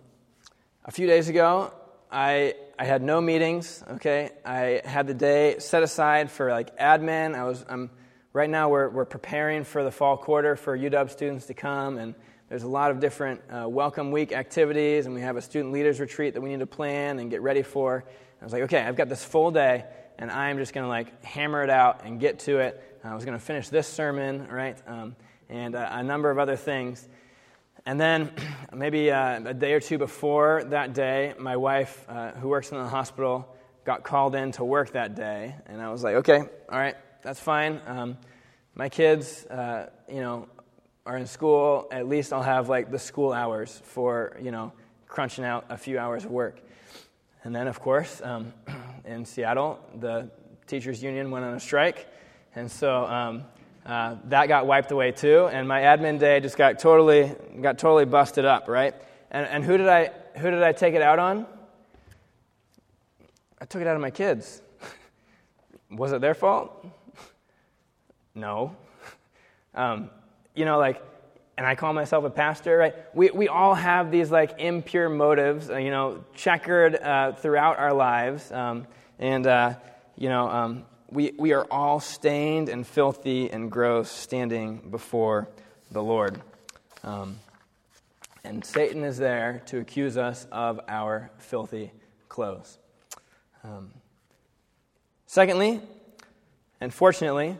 a 0.84 0.92
few 0.92 1.08
days 1.08 1.30
ago, 1.30 1.72
I, 2.12 2.56
I 2.78 2.84
had 2.84 3.02
no 3.02 3.22
meetings, 3.22 3.82
okay? 3.92 4.32
I 4.44 4.82
had 4.84 5.08
the 5.08 5.14
day 5.14 5.60
set 5.60 5.84
aside 5.84 6.30
for 6.30 6.52
like 6.52 6.78
admin. 6.78 7.34
I 7.34 7.46
was, 7.46 7.64
I'm, 7.70 7.90
right 8.34 8.50
now 8.50 8.68
we're, 8.68 8.90
we're 8.90 9.06
preparing 9.06 9.64
for 9.64 9.86
the 9.86 9.92
fall 9.92 10.18
quarter 10.18 10.58
for 10.58 10.78
UW 10.78 11.10
students 11.10 11.46
to 11.46 11.54
come, 11.54 11.98
and 11.98 12.14
there's 12.50 12.64
a 12.64 12.68
lot 12.68 12.92
of 12.92 13.00
different 13.00 13.42
uh, 13.50 13.68
welcome 13.68 14.12
week 14.12 14.34
activities, 14.34 15.06
and 15.06 15.16
we 15.16 15.22
have 15.22 15.38
a 15.38 15.42
student 15.42 15.74
leaders 15.74 16.00
retreat 16.00 16.34
that 16.34 16.42
we 16.42 16.50
need 16.50 16.60
to 16.60 16.68
plan 16.68 17.20
and 17.20 17.32
get 17.32 17.42
ready 17.42 17.64
for. 17.64 17.98
And 17.98 18.06
I 18.42 18.44
was 18.44 18.54
like, 18.54 18.64
okay, 18.64 18.82
I've 18.82 18.96
got 18.96 19.10
this 19.10 19.24
full 19.24 19.52
day, 19.52 19.86
and 20.20 20.30
I'm 20.30 20.58
just 20.58 20.74
going 20.74 20.84
to 20.84 20.90
like 20.90 21.24
hammer 21.24 21.64
it 21.64 21.70
out 21.70 22.02
and 22.06 22.20
get 22.20 22.40
to 22.40 22.60
it. 22.60 23.00
I 23.04 23.16
was 23.16 23.26
going 23.26 23.38
to 23.38 23.44
finish 23.44 23.70
this 23.70 23.88
sermon, 23.88 24.48
right? 24.48 24.78
Um, 24.88 25.16
and 25.50 25.76
uh, 25.76 25.88
a 25.92 26.04
number 26.04 26.30
of 26.30 26.40
other 26.40 26.56
things. 26.56 27.08
And 27.86 28.00
then, 28.00 28.32
maybe 28.74 29.12
uh, 29.12 29.42
a 29.46 29.54
day 29.54 29.74
or 29.74 29.80
two 29.80 29.98
before 29.98 30.64
that 30.66 30.94
day, 30.94 31.34
my 31.40 31.58
wife, 31.58 32.06
uh, 32.08 32.32
who 32.32 32.50
works 32.50 32.72
in 32.72 32.78
the 32.78 32.88
hospital, 32.88 33.48
got 33.86 34.04
called 34.04 34.36
in 34.36 34.52
to 34.54 34.64
work 34.64 34.92
that 34.92 35.16
day. 35.16 35.56
And 35.66 35.82
I 35.82 35.92
was 35.92 36.04
like, 36.04 36.16
okay, 36.16 36.40
all 36.40 36.80
right, 36.80 36.96
that's 37.22 37.40
fine. 37.40 37.82
Um, 37.88 38.18
my 38.76 38.90
kids, 38.90 39.46
uh, 39.46 39.90
you 40.10 40.22
know, 40.22 40.48
are 41.06 41.18
in 41.18 41.28
school. 41.28 41.88
At 41.92 42.08
least 42.08 42.34
I'll 42.34 42.44
have 42.44 42.70
like 42.70 42.92
the 42.92 43.00
school 43.00 43.34
hours 43.34 43.82
for, 43.84 44.38
you 44.42 44.52
know, 44.52 44.72
crunching 45.08 45.44
out 45.44 45.66
a 45.70 45.78
few 45.78 46.00
hours 46.00 46.26
of 46.26 46.32
work. 46.32 46.60
And 47.44 47.54
then, 47.54 47.68
of 47.68 47.80
course, 47.80 48.22
um, 48.24 48.54
in 49.06 49.26
Seattle, 49.26 49.80
the 50.00 50.30
teachers' 50.66 51.04
union 51.04 51.30
went 51.30 51.46
on 51.46 51.54
a 51.54 51.60
strike. 51.60 52.08
And 52.56 52.72
so 52.72 53.06
um, 53.06 53.44
uh, 53.86 54.16
that 54.26 54.48
got 54.48 54.66
wiped 54.66 54.92
away 54.92 55.12
too, 55.12 55.48
and 55.52 55.68
my 55.68 55.82
admin 55.82 56.20
day 56.20 56.40
just 56.40 56.58
got 56.58 56.80
totally 56.80 57.36
got 57.62 57.78
totally 57.78 58.06
busted 58.06 58.46
up, 58.46 58.68
right? 58.68 58.96
And, 59.32 59.46
and 59.48 59.64
who 59.64 59.78
did 59.78 59.90
I 59.90 60.12
who 60.38 60.50
did 60.52 60.64
I 60.64 60.72
take 60.72 60.94
it 60.94 61.02
out 61.02 61.20
on? 61.20 61.46
I 63.60 63.66
took 63.66 63.82
it 63.82 63.88
out 63.88 63.96
on 63.96 64.02
my 64.02 64.12
kids. 64.12 64.62
Was 65.92 66.12
it 66.14 66.22
their 66.22 66.34
fault? 66.34 66.86
no. 68.36 68.76
Um, 69.76 70.12
you 70.56 70.66
know, 70.66 70.78
like, 70.78 71.02
and 71.58 71.68
I 71.68 71.76
call 71.76 71.94
myself 71.94 72.24
a 72.26 72.30
pastor, 72.30 72.78
right? 72.78 72.96
We, 73.14 73.30
we 73.32 73.48
all 73.48 73.76
have 73.76 74.12
these 74.12 74.32
like 74.32 74.60
impure 74.60 75.10
motives, 75.10 75.70
uh, 75.70 75.78
you 75.78 75.92
know, 75.92 76.24
checkered 76.36 76.96
uh, 76.96 77.34
throughout 77.34 77.78
our 77.78 77.94
lives. 77.94 78.52
Um, 78.52 78.88
and, 79.20 79.46
uh, 79.46 79.76
you 80.18 80.30
know, 80.30 80.50
um, 80.50 80.86
we, 81.10 81.34
we 81.38 81.54
are 81.54 81.66
all 81.70 82.00
stained 82.00 82.70
and 82.70 82.86
filthy 82.86 83.52
and 83.52 83.72
gross 83.72 84.10
standing 84.10 84.90
before 84.90 85.48
the 85.92 86.02
Lord. 86.02 86.42
Um, 87.04 87.38
and 88.44 88.66
Satan 88.66 89.04
is 89.04 89.18
there 89.18 89.62
to 89.68 89.80
accuse 89.80 90.18
us 90.18 90.48
of 90.52 90.80
our 90.88 91.30
filthy 91.38 91.92
clothes. 92.30 92.78
Um, 93.64 93.92
secondly, 95.28 95.82
and 96.82 96.94
fortunately, 96.94 97.58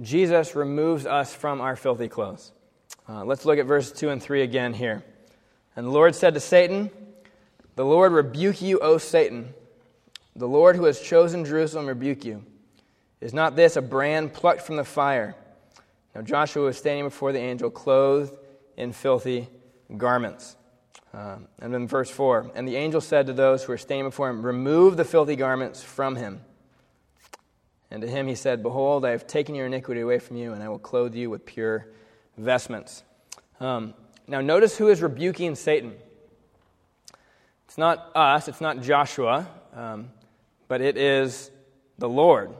Jesus 0.00 0.54
removes 0.54 1.06
us 1.06 1.34
from 1.34 1.60
our 1.60 1.76
filthy 1.76 2.08
clothes. 2.08 2.52
Uh, 3.08 3.24
let's 3.24 3.44
look 3.44 3.58
at 3.58 3.66
verses 3.66 3.92
2 3.92 4.10
and 4.10 4.22
3 4.22 4.42
again 4.42 4.74
here. 4.74 5.02
And 5.74 5.86
the 5.86 5.90
Lord 5.90 6.14
said 6.14 6.34
to 6.34 6.40
Satan, 6.40 6.90
The 7.76 7.84
Lord 7.84 8.12
rebuke 8.12 8.60
you, 8.62 8.78
O 8.80 8.98
Satan. 8.98 9.54
The 10.36 10.48
Lord 10.48 10.76
who 10.76 10.84
has 10.84 11.00
chosen 11.00 11.44
Jerusalem 11.44 11.86
rebuke 11.86 12.24
you. 12.24 12.44
Is 13.20 13.34
not 13.34 13.56
this 13.56 13.76
a 13.76 13.82
brand 13.82 14.32
plucked 14.32 14.62
from 14.62 14.76
the 14.76 14.84
fire? 14.84 15.34
Now 16.14 16.22
Joshua 16.22 16.64
was 16.64 16.76
standing 16.76 17.04
before 17.04 17.32
the 17.32 17.40
angel, 17.40 17.70
clothed 17.70 18.36
in 18.76 18.92
filthy 18.92 19.48
garments. 19.96 20.56
Um, 21.12 21.48
and 21.60 21.72
then 21.72 21.88
verse 21.88 22.10
4 22.10 22.52
And 22.54 22.68
the 22.68 22.76
angel 22.76 23.00
said 23.00 23.26
to 23.26 23.32
those 23.32 23.64
who 23.64 23.72
were 23.72 23.78
standing 23.78 24.06
before 24.06 24.28
him, 24.28 24.44
Remove 24.44 24.96
the 24.96 25.04
filthy 25.04 25.36
garments 25.36 25.82
from 25.82 26.16
him. 26.16 26.40
And 27.90 28.02
to 28.02 28.08
him 28.08 28.26
he 28.26 28.34
said, 28.34 28.62
Behold, 28.62 29.04
I 29.04 29.10
have 29.10 29.26
taken 29.26 29.54
your 29.54 29.66
iniquity 29.66 30.00
away 30.00 30.18
from 30.18 30.36
you, 30.36 30.52
and 30.52 30.62
I 30.62 30.68
will 30.68 30.78
clothe 30.78 31.14
you 31.14 31.30
with 31.30 31.46
pure 31.46 31.88
vestments. 32.36 33.02
Um, 33.60 33.94
now, 34.26 34.40
notice 34.40 34.76
who 34.76 34.88
is 34.88 35.00
rebuking 35.00 35.54
Satan. 35.54 35.94
It's 37.66 37.78
not 37.78 38.10
us, 38.14 38.48
it's 38.48 38.60
not 38.60 38.82
Joshua, 38.82 39.48
um, 39.74 40.10
but 40.68 40.80
it 40.80 40.96
is 40.96 41.50
the 41.98 42.08
Lord. 42.08 42.54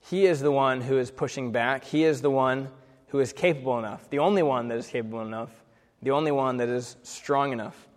He 0.00 0.26
is 0.26 0.40
the 0.40 0.52
one 0.52 0.80
who 0.80 0.98
is 0.98 1.10
pushing 1.10 1.52
back. 1.52 1.84
He 1.84 2.04
is 2.04 2.20
the 2.20 2.30
one 2.30 2.68
who 3.08 3.20
is 3.20 3.32
capable 3.32 3.78
enough, 3.78 4.08
the 4.10 4.18
only 4.18 4.42
one 4.42 4.68
that 4.68 4.78
is 4.78 4.86
capable 4.86 5.22
enough, 5.22 5.50
the 6.02 6.10
only 6.10 6.30
one 6.30 6.58
that 6.58 6.68
is 6.68 6.96
strong 7.02 7.52
enough. 7.52 7.88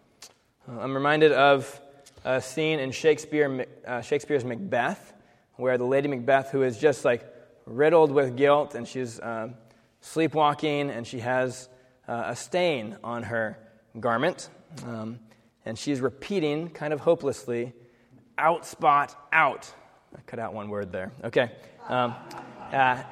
Uh, 0.68 0.80
I'm 0.80 0.94
reminded 0.94 1.32
of 1.34 1.80
a 2.26 2.42
scene 2.42 2.80
in 2.80 2.92
Shakespeare, 2.92 3.66
uh, 3.86 4.02
Shakespeare's 4.02 4.44
Macbeth 4.44 5.13
where 5.56 5.78
the 5.78 5.86
Lady 5.86 6.08
Macbeth, 6.08 6.52
who 6.52 6.64
is 6.64 6.78
just 6.78 7.06
like 7.06 7.26
riddled 7.66 8.12
with 8.12 8.36
guilt, 8.36 8.76
and 8.76 8.88
she's 8.88 9.20
uh, 9.20 9.50
sleepwalking, 10.02 10.90
and 10.90 11.06
she 11.06 11.20
has 11.20 11.70
uh, 12.08 12.24
a 12.28 12.36
stain 12.36 12.98
on 13.04 13.24
her 13.24 13.58
garment. 14.00 14.50
Um, 14.86 15.20
and 15.66 15.78
she's 15.78 16.02
repeating, 16.02 16.70
kind 16.70 16.94
of 16.94 17.00
hopelessly, 17.00 17.74
out 18.38 18.66
spot 18.66 19.16
out. 19.32 19.72
I 20.16 20.22
cut 20.26 20.40
out 20.40 20.54
one 20.54 20.70
word 20.70 20.92
there. 20.92 21.12
Okay. 21.24 21.52
Um, 21.88 22.16
uh, 22.72 23.04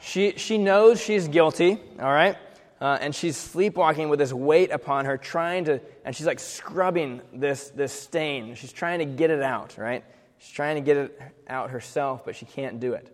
she, 0.00 0.34
she 0.36 0.58
knows 0.58 1.00
she's 1.00 1.28
guilty, 1.28 1.78
all 2.00 2.12
right? 2.12 2.36
Uh, 2.80 2.98
and 3.00 3.14
she's 3.14 3.36
sleepwalking 3.36 4.08
with 4.08 4.18
this 4.18 4.32
weight 4.32 4.72
upon 4.72 5.04
her, 5.04 5.16
trying 5.16 5.66
to, 5.66 5.80
and 6.04 6.16
she's 6.16 6.26
like 6.26 6.40
scrubbing 6.40 7.20
this, 7.32 7.70
this 7.70 7.92
stain. 7.92 8.54
She's 8.56 8.72
trying 8.72 8.98
to 8.98 9.04
get 9.04 9.30
it 9.30 9.42
out, 9.42 9.78
right? 9.78 10.04
She's 10.42 10.50
trying 10.50 10.74
to 10.74 10.80
get 10.80 10.96
it 10.96 11.20
out 11.46 11.70
herself, 11.70 12.24
but 12.24 12.34
she 12.34 12.46
can't 12.46 12.80
do 12.80 12.94
it, 12.94 13.08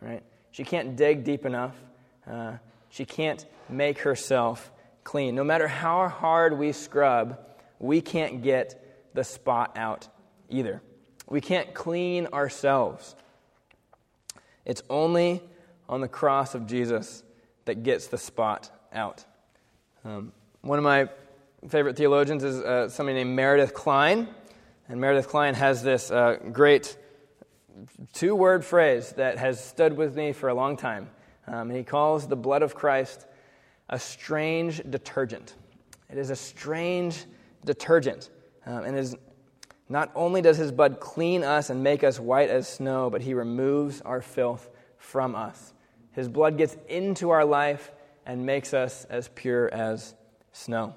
right? 0.00 0.22
She 0.52 0.62
can't 0.62 0.94
dig 0.94 1.24
deep 1.24 1.44
enough. 1.44 1.74
Uh, 2.30 2.58
she 2.90 3.04
can't 3.04 3.44
make 3.68 3.98
herself 3.98 4.70
clean. 5.02 5.34
No 5.34 5.42
matter 5.42 5.66
how 5.66 6.06
hard 6.08 6.56
we 6.56 6.70
scrub, 6.70 7.40
we 7.80 8.00
can't 8.00 8.42
get 8.42 9.10
the 9.14 9.24
spot 9.24 9.72
out 9.76 10.06
either. 10.48 10.80
We 11.28 11.40
can't 11.40 11.74
clean 11.74 12.28
ourselves. 12.28 13.16
It's 14.64 14.82
only 14.88 15.42
on 15.88 16.00
the 16.00 16.08
cross 16.08 16.54
of 16.54 16.68
Jesus 16.68 17.24
that 17.64 17.82
gets 17.82 18.06
the 18.06 18.18
spot 18.18 18.70
out. 18.92 19.24
Um, 20.04 20.30
one 20.60 20.78
of 20.78 20.84
my 20.84 21.08
favorite 21.68 21.96
theologians 21.96 22.44
is 22.44 22.60
uh, 22.60 22.88
somebody 22.88 23.18
named 23.18 23.34
Meredith 23.34 23.74
Kline. 23.74 24.28
And 24.90 25.00
Meredith 25.00 25.28
Kline 25.28 25.54
has 25.54 25.84
this 25.84 26.10
uh, 26.10 26.38
great 26.50 26.98
two 28.12 28.34
word 28.34 28.64
phrase 28.64 29.12
that 29.12 29.38
has 29.38 29.62
stood 29.64 29.96
with 29.96 30.16
me 30.16 30.32
for 30.32 30.48
a 30.48 30.54
long 30.54 30.76
time. 30.76 31.08
Um, 31.46 31.70
and 31.70 31.76
he 31.76 31.84
calls 31.84 32.26
the 32.26 32.34
blood 32.34 32.62
of 32.62 32.74
Christ 32.74 33.24
a 33.88 34.00
strange 34.00 34.82
detergent. 34.90 35.54
It 36.10 36.18
is 36.18 36.30
a 36.30 36.34
strange 36.34 37.24
detergent. 37.64 38.30
Um, 38.66 38.82
and 38.82 38.98
is, 38.98 39.16
not 39.88 40.10
only 40.16 40.42
does 40.42 40.56
his 40.56 40.72
blood 40.72 40.98
clean 40.98 41.44
us 41.44 41.70
and 41.70 41.84
make 41.84 42.02
us 42.02 42.18
white 42.18 42.50
as 42.50 42.66
snow, 42.66 43.10
but 43.10 43.22
he 43.22 43.32
removes 43.32 44.00
our 44.00 44.20
filth 44.20 44.68
from 44.98 45.36
us. 45.36 45.72
His 46.10 46.28
blood 46.28 46.58
gets 46.58 46.76
into 46.88 47.30
our 47.30 47.44
life 47.44 47.92
and 48.26 48.44
makes 48.44 48.74
us 48.74 49.04
as 49.04 49.28
pure 49.36 49.72
as 49.72 50.16
snow. 50.50 50.96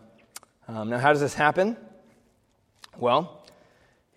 Um, 0.68 0.90
now, 0.90 0.98
how 0.98 1.10
does 1.10 1.22
this 1.22 1.36
happen? 1.36 1.78
Well, 2.98 3.43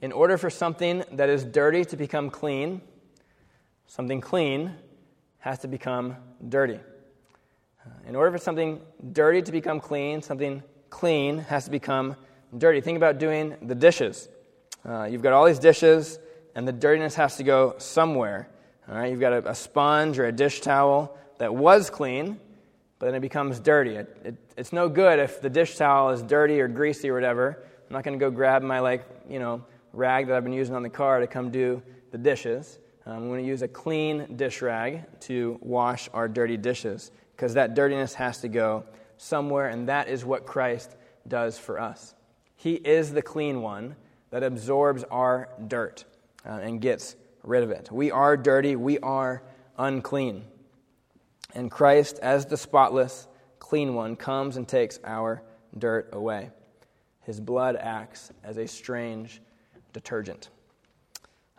in 0.07 0.13
order 0.13 0.39
for 0.39 0.51
something 0.51 1.03
that 1.11 1.29
is 1.29 1.45
dirty 1.45 1.85
to 1.85 1.97
become 1.97 2.31
clean, 2.31 2.81
something 3.89 4.21
clean 4.21 4.73
has 5.41 5.59
to 5.59 5.67
become 5.67 6.15
dirty. 6.49 6.79
Uh, 7.85 7.91
in 8.07 8.15
order 8.15 8.31
for 8.31 8.39
something 8.39 8.81
dirty 9.13 9.43
to 9.43 9.51
become 9.51 9.81
clean, 9.81 10.23
something 10.23 10.63
clean 10.91 11.39
has 11.39 11.65
to 11.65 11.73
become 11.73 12.15
dirty. 12.57 12.81
Think 12.81 12.97
about 12.97 13.19
doing 13.19 13.57
the 13.63 13.75
dishes. 13.75 14.29
Uh, 14.89 15.09
you've 15.11 15.23
got 15.23 15.33
all 15.33 15.45
these 15.45 15.59
dishes, 15.59 16.21
and 16.55 16.69
the 16.69 16.73
dirtiness 16.73 17.17
has 17.17 17.37
to 17.39 17.43
go 17.43 17.75
somewhere. 17.79 18.49
All 18.89 18.95
right, 18.95 19.11
you've 19.11 19.19
got 19.19 19.33
a, 19.33 19.51
a 19.51 19.57
sponge 19.57 20.21
or 20.21 20.27
a 20.27 20.33
dish 20.33 20.61
towel 20.61 21.19
that 21.39 21.53
was 21.53 21.91
clean, 21.91 22.39
but 23.01 23.07
then 23.07 23.17
it 23.17 23.23
becomes 23.23 23.59
dirty. 23.59 23.97
It, 23.97 24.17
it, 24.25 24.35
it's 24.57 24.73
no 24.73 24.89
good 24.89 25.19
if 25.19 25.41
the 25.41 25.51
dish 25.51 25.75
towel 25.75 26.11
is 26.11 26.23
dirty 26.23 26.61
or 26.61 26.69
greasy 26.69 27.11
or 27.11 27.15
whatever. 27.15 27.65
I'm 27.89 27.93
not 27.93 28.05
going 28.05 28.17
to 28.17 28.25
go 28.25 28.31
grab 28.31 28.63
my 28.63 28.79
like 28.79 29.05
you 29.29 29.41
know 29.41 29.65
rag 29.97 30.27
that 30.27 30.37
I've 30.37 30.45
been 30.45 30.53
using 30.53 30.75
on 30.75 30.83
the 30.83 30.91
car 30.91 31.21
to 31.21 31.27
come 31.27 31.51
do 31.51 31.83
the 32.11 32.19
dishes. 32.19 32.79
Um, 33.07 33.15
I'm 33.15 33.29
going 33.29 33.43
to 33.43 33.49
use 33.49 33.63
a 33.63 33.69
clean 33.69 34.37
dish 34.37 34.61
rag 34.63 35.21
to 35.21 35.59
wash 35.63 36.09
our 36.13 36.29
dirty 36.29 36.57
dishes 36.57 37.11
because 37.35 37.55
that 37.55 37.75
dirtiness 37.75 38.15
has 38.15 38.41
to 38.43 38.49
go 38.49 38.85
somewhere, 39.17 39.69
and 39.69 39.89
that 39.89 40.09
is 40.09 40.25
what 40.25 40.47
Christ 40.47 40.95
does 41.27 41.59
for 41.59 41.81
us. 41.81 42.15
He 42.57 42.75
is 42.75 43.13
the 43.13 43.23
clean 43.23 43.63
one 43.63 43.97
that 44.31 44.43
absorbs 44.43 45.05
our 45.05 45.49
dirt 45.67 46.05
uh, 46.45 46.51
and 46.51 46.81
gets 46.81 47.17
rid 47.43 47.63
of 47.63 47.71
it. 47.71 47.91
We 47.91 48.11
are 48.11 48.37
dirty, 48.37 48.77
we 48.77 48.99
are 48.99 49.43
unclean. 49.79 50.45
And 51.55 51.71
Christ, 51.71 52.19
as 52.21 52.47
the 52.47 52.57
spotless, 52.57 53.29
clean 53.59 53.95
one, 53.95 54.17
comes 54.17 54.57
and 54.57 54.69
takes 54.69 54.99
our 55.05 55.43
dirt 55.77 56.11
away. 56.13 56.51
His 57.23 57.41
blood 57.41 57.77
acts 57.77 58.31
as 58.45 58.57
a 58.57 58.67
strange 58.67 59.41
detergent. 59.97 60.51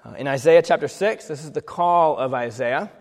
Uh, 0.05 0.13
in 0.13 0.27
Isaiah 0.27 0.61
chapter 0.61 0.87
6, 0.87 1.27
this 1.27 1.43
is 1.43 1.53
the 1.53 1.61
call 1.61 2.17
of 2.17 2.35
Isaiah, 2.35 2.91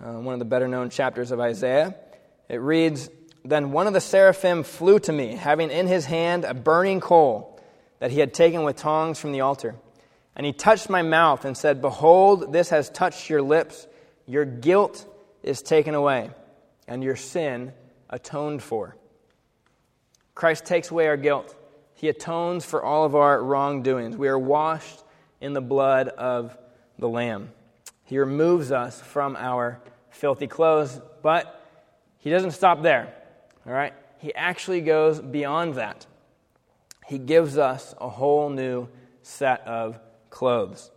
uh, 0.00 0.12
one 0.12 0.32
of 0.32 0.38
the 0.38 0.44
better 0.44 0.68
known 0.68 0.90
chapters 0.90 1.32
of 1.32 1.40
Isaiah. 1.40 1.96
It 2.48 2.58
reads 2.58 3.10
Then 3.44 3.72
one 3.72 3.88
of 3.88 3.94
the 3.94 4.00
seraphim 4.00 4.62
flew 4.62 5.00
to 5.00 5.12
me, 5.12 5.34
having 5.34 5.72
in 5.72 5.88
his 5.88 6.04
hand 6.04 6.44
a 6.44 6.54
burning 6.54 7.00
coal 7.00 7.60
that 7.98 8.12
he 8.12 8.20
had 8.20 8.32
taken 8.32 8.62
with 8.62 8.76
tongs 8.76 9.18
from 9.18 9.32
the 9.32 9.40
altar. 9.40 9.74
And 10.36 10.46
he 10.46 10.52
touched 10.52 10.88
my 10.88 11.02
mouth 11.02 11.44
and 11.44 11.56
said, 11.56 11.82
Behold, 11.82 12.52
this 12.52 12.68
has 12.68 12.88
touched 12.88 13.28
your 13.28 13.42
lips. 13.42 13.88
Your 14.24 14.44
guilt 14.44 15.04
is 15.42 15.62
taken 15.62 15.96
away, 15.96 16.30
and 16.86 17.02
your 17.02 17.16
sin 17.16 17.72
atoned 18.08 18.62
for. 18.62 18.96
Christ 20.36 20.64
takes 20.64 20.92
away 20.92 21.08
our 21.08 21.16
guilt. 21.16 21.56
He 21.96 22.08
atones 22.08 22.64
for 22.64 22.82
all 22.82 23.04
of 23.04 23.16
our 23.16 23.42
wrongdoings. 23.42 24.16
We 24.16 24.28
are 24.28 24.38
washed 24.38 25.02
in 25.40 25.54
the 25.54 25.62
blood 25.62 26.08
of 26.08 26.56
the 26.98 27.08
Lamb. 27.08 27.52
He 28.04 28.18
removes 28.18 28.70
us 28.70 29.00
from 29.00 29.34
our 29.34 29.80
filthy 30.10 30.46
clothes, 30.46 31.00
but 31.22 31.66
he 32.18 32.30
doesn't 32.30 32.52
stop 32.52 32.82
there. 32.82 33.14
All 33.66 33.72
right? 33.72 33.94
He 34.18 34.34
actually 34.34 34.82
goes 34.82 35.20
beyond 35.20 35.74
that. 35.76 36.06
He 37.06 37.18
gives 37.18 37.56
us 37.56 37.94
a 37.98 38.08
whole 38.08 38.50
new 38.50 38.88
set 39.22 39.66
of 39.66 39.98
clothes. 40.28 40.90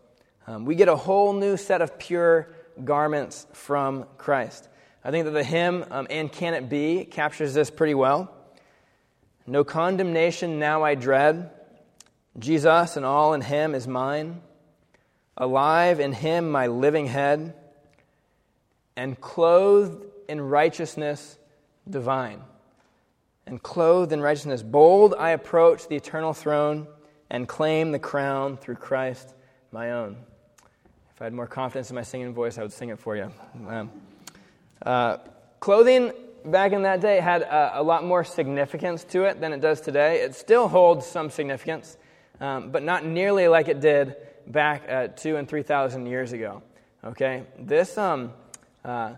Um, 0.47 0.65
we 0.65 0.75
get 0.75 0.89
a 0.89 0.95
whole 0.95 1.31
new 1.31 1.55
set 1.55 1.81
of 1.81 1.97
pure 1.97 2.53
garments 2.83 3.47
from 3.53 4.05
Christ. 4.17 4.67
I 5.03 5.11
think 5.11 5.25
that 5.25 5.31
the 5.31 5.43
hymn, 5.43 5.85
um, 5.91 6.07
And 6.09 6.29
Can 6.29 6.53
It 6.53 6.67
Be, 6.67 7.05
captures 7.05 7.53
this 7.53 7.69
pretty 7.71 7.93
well. 7.93 8.33
No 9.49 9.63
condemnation 9.63 10.59
now 10.59 10.83
I 10.83 10.93
dread. 10.93 11.49
Jesus 12.37 12.95
and 12.95 13.03
all 13.03 13.33
in 13.33 13.41
him 13.41 13.73
is 13.73 13.87
mine. 13.87 14.41
Alive 15.35 15.99
in 15.99 16.13
him 16.13 16.51
my 16.51 16.67
living 16.67 17.07
head, 17.07 17.55
and 18.95 19.19
clothed 19.19 20.05
in 20.27 20.39
righteousness 20.39 21.39
divine. 21.89 22.41
And 23.47 23.63
clothed 23.63 24.11
in 24.11 24.21
righteousness, 24.21 24.61
bold 24.61 25.15
I 25.17 25.31
approach 25.31 25.87
the 25.87 25.95
eternal 25.95 26.33
throne 26.33 26.85
and 27.31 27.47
claim 27.47 27.91
the 27.91 27.97
crown 27.97 28.55
through 28.57 28.75
Christ 28.75 29.33
my 29.71 29.91
own. 29.91 30.17
If 31.15 31.21
I 31.21 31.23
had 31.23 31.33
more 31.33 31.47
confidence 31.47 31.89
in 31.89 31.95
my 31.95 32.03
singing 32.03 32.35
voice, 32.35 32.59
I 32.59 32.61
would 32.61 32.73
sing 32.73 32.89
it 32.89 32.99
for 32.99 33.15
you. 33.15 33.31
Um, 33.67 33.89
uh, 34.85 35.17
clothing 35.59 36.11
back 36.45 36.71
in 36.71 36.83
that 36.83 37.01
day 37.01 37.19
had 37.19 37.41
a, 37.41 37.79
a, 37.79 37.83
lot 37.83 38.03
more 38.03 38.23
significance 38.23 39.03
to 39.05 39.23
it 39.23 39.39
than 39.39 39.53
it 39.53 39.61
does 39.61 39.81
today. 39.81 40.21
It 40.21 40.35
still 40.35 40.67
holds 40.67 41.05
some 41.05 41.29
significance, 41.29 41.97
um, 42.39 42.71
but 42.71 42.83
not 42.83 43.05
nearly 43.05 43.47
like 43.47 43.67
it 43.67 43.79
did 43.79 44.15
back 44.47 44.89
uh, 44.89 45.07
two 45.07 45.35
and 45.37 45.47
three 45.47 45.63
thousand 45.63 46.07
years 46.07 46.33
ago. 46.33 46.63
Okay, 47.03 47.43
this 47.57 47.97
um, 47.97 48.33
uh, 48.83 49.13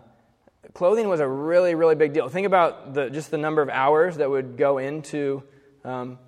clothing 0.74 1.08
was 1.08 1.20
a 1.20 1.28
really, 1.28 1.74
really 1.74 1.94
big 1.94 2.12
deal. 2.12 2.28
Think 2.28 2.46
about 2.46 2.94
the, 2.94 3.10
just 3.10 3.30
the 3.30 3.38
number 3.38 3.62
of 3.62 3.68
hours 3.68 4.16
that 4.16 4.30
would 4.30 4.56
go 4.56 4.78
into 4.78 5.42
um, 5.84 6.18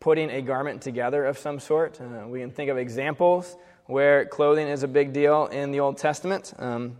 putting 0.00 0.30
a 0.30 0.42
garment 0.42 0.82
together 0.82 1.24
of 1.24 1.38
some 1.38 1.60
sort. 1.60 2.00
Uh, 2.00 2.26
we 2.26 2.40
can 2.40 2.50
think 2.50 2.70
of 2.70 2.78
examples 2.78 3.56
where 3.86 4.24
clothing 4.24 4.66
is 4.66 4.82
a 4.82 4.88
big 4.88 5.12
deal 5.12 5.46
in 5.46 5.70
the 5.70 5.80
Old 5.80 5.98
Testament. 5.98 6.52
Um, 6.58 6.96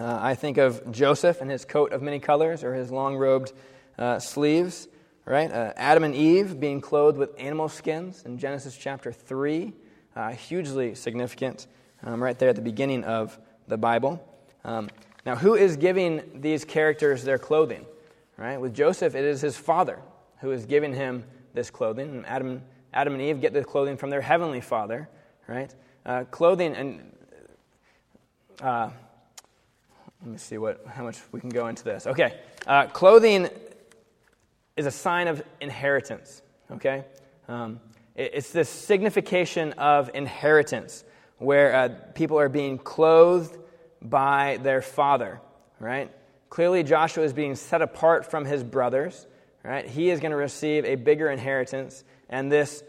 uh, 0.00 0.18
I 0.20 0.34
think 0.34 0.56
of 0.56 0.90
Joseph 0.90 1.42
and 1.42 1.50
his 1.50 1.66
coat 1.66 1.92
of 1.92 2.00
many 2.00 2.18
colors 2.18 2.64
or 2.64 2.74
his 2.74 2.90
long 2.90 3.16
robed 3.16 3.52
uh, 3.98 4.18
sleeves, 4.18 4.88
right? 5.26 5.52
Uh, 5.52 5.74
Adam 5.76 6.04
and 6.04 6.14
Eve 6.14 6.58
being 6.58 6.80
clothed 6.80 7.18
with 7.18 7.38
animal 7.38 7.68
skins 7.68 8.22
in 8.24 8.38
Genesis 8.38 8.78
chapter 8.78 9.12
3, 9.12 9.74
uh, 10.16 10.30
hugely 10.30 10.94
significant 10.94 11.66
um, 12.02 12.22
right 12.22 12.38
there 12.38 12.48
at 12.48 12.56
the 12.56 12.62
beginning 12.62 13.04
of 13.04 13.38
the 13.68 13.76
Bible. 13.76 14.26
Um, 14.64 14.88
now, 15.26 15.36
who 15.36 15.54
is 15.54 15.76
giving 15.76 16.22
these 16.40 16.64
characters 16.64 17.22
their 17.22 17.38
clothing? 17.38 17.84
Right? 18.38 18.58
With 18.58 18.74
Joseph, 18.74 19.14
it 19.14 19.24
is 19.24 19.42
his 19.42 19.58
father 19.58 19.98
who 20.40 20.50
is 20.50 20.64
giving 20.64 20.94
him 20.94 21.24
this 21.52 21.70
clothing. 21.70 22.08
And 22.08 22.26
Adam, 22.26 22.62
Adam 22.94 23.12
and 23.12 23.22
Eve 23.22 23.42
get 23.42 23.52
the 23.52 23.62
clothing 23.62 23.98
from 23.98 24.08
their 24.08 24.22
heavenly 24.22 24.62
Father, 24.62 25.10
right? 25.46 25.74
Uh, 26.06 26.24
clothing 26.30 26.74
and 26.74 27.12
uh, 28.62 28.88
let 30.22 30.30
me 30.30 30.38
see 30.38 30.58
what 30.58 30.84
how 30.86 31.04
much 31.04 31.18
we 31.32 31.40
can 31.40 31.48
go 31.48 31.68
into 31.68 31.84
this. 31.84 32.06
Okay, 32.06 32.38
uh, 32.66 32.86
clothing 32.86 33.48
is 34.76 34.86
a 34.86 34.90
sign 34.90 35.28
of 35.28 35.42
inheritance. 35.60 36.42
Okay, 36.70 37.04
um, 37.48 37.80
it, 38.14 38.32
it's 38.34 38.50
this 38.52 38.68
signification 38.68 39.72
of 39.74 40.10
inheritance 40.14 41.04
where 41.38 41.74
uh, 41.74 41.88
people 42.14 42.38
are 42.38 42.50
being 42.50 42.76
clothed 42.76 43.56
by 44.02 44.58
their 44.62 44.82
father, 44.82 45.40
right? 45.78 46.10
Clearly, 46.50 46.82
Joshua 46.82 47.24
is 47.24 47.32
being 47.32 47.54
set 47.54 47.80
apart 47.80 48.30
from 48.30 48.44
his 48.44 48.62
brothers, 48.62 49.26
right? 49.64 49.86
He 49.86 50.10
is 50.10 50.20
going 50.20 50.32
to 50.32 50.36
receive 50.36 50.84
a 50.84 50.96
bigger 50.96 51.30
inheritance, 51.30 52.04
and 52.28 52.52
this 52.52 52.82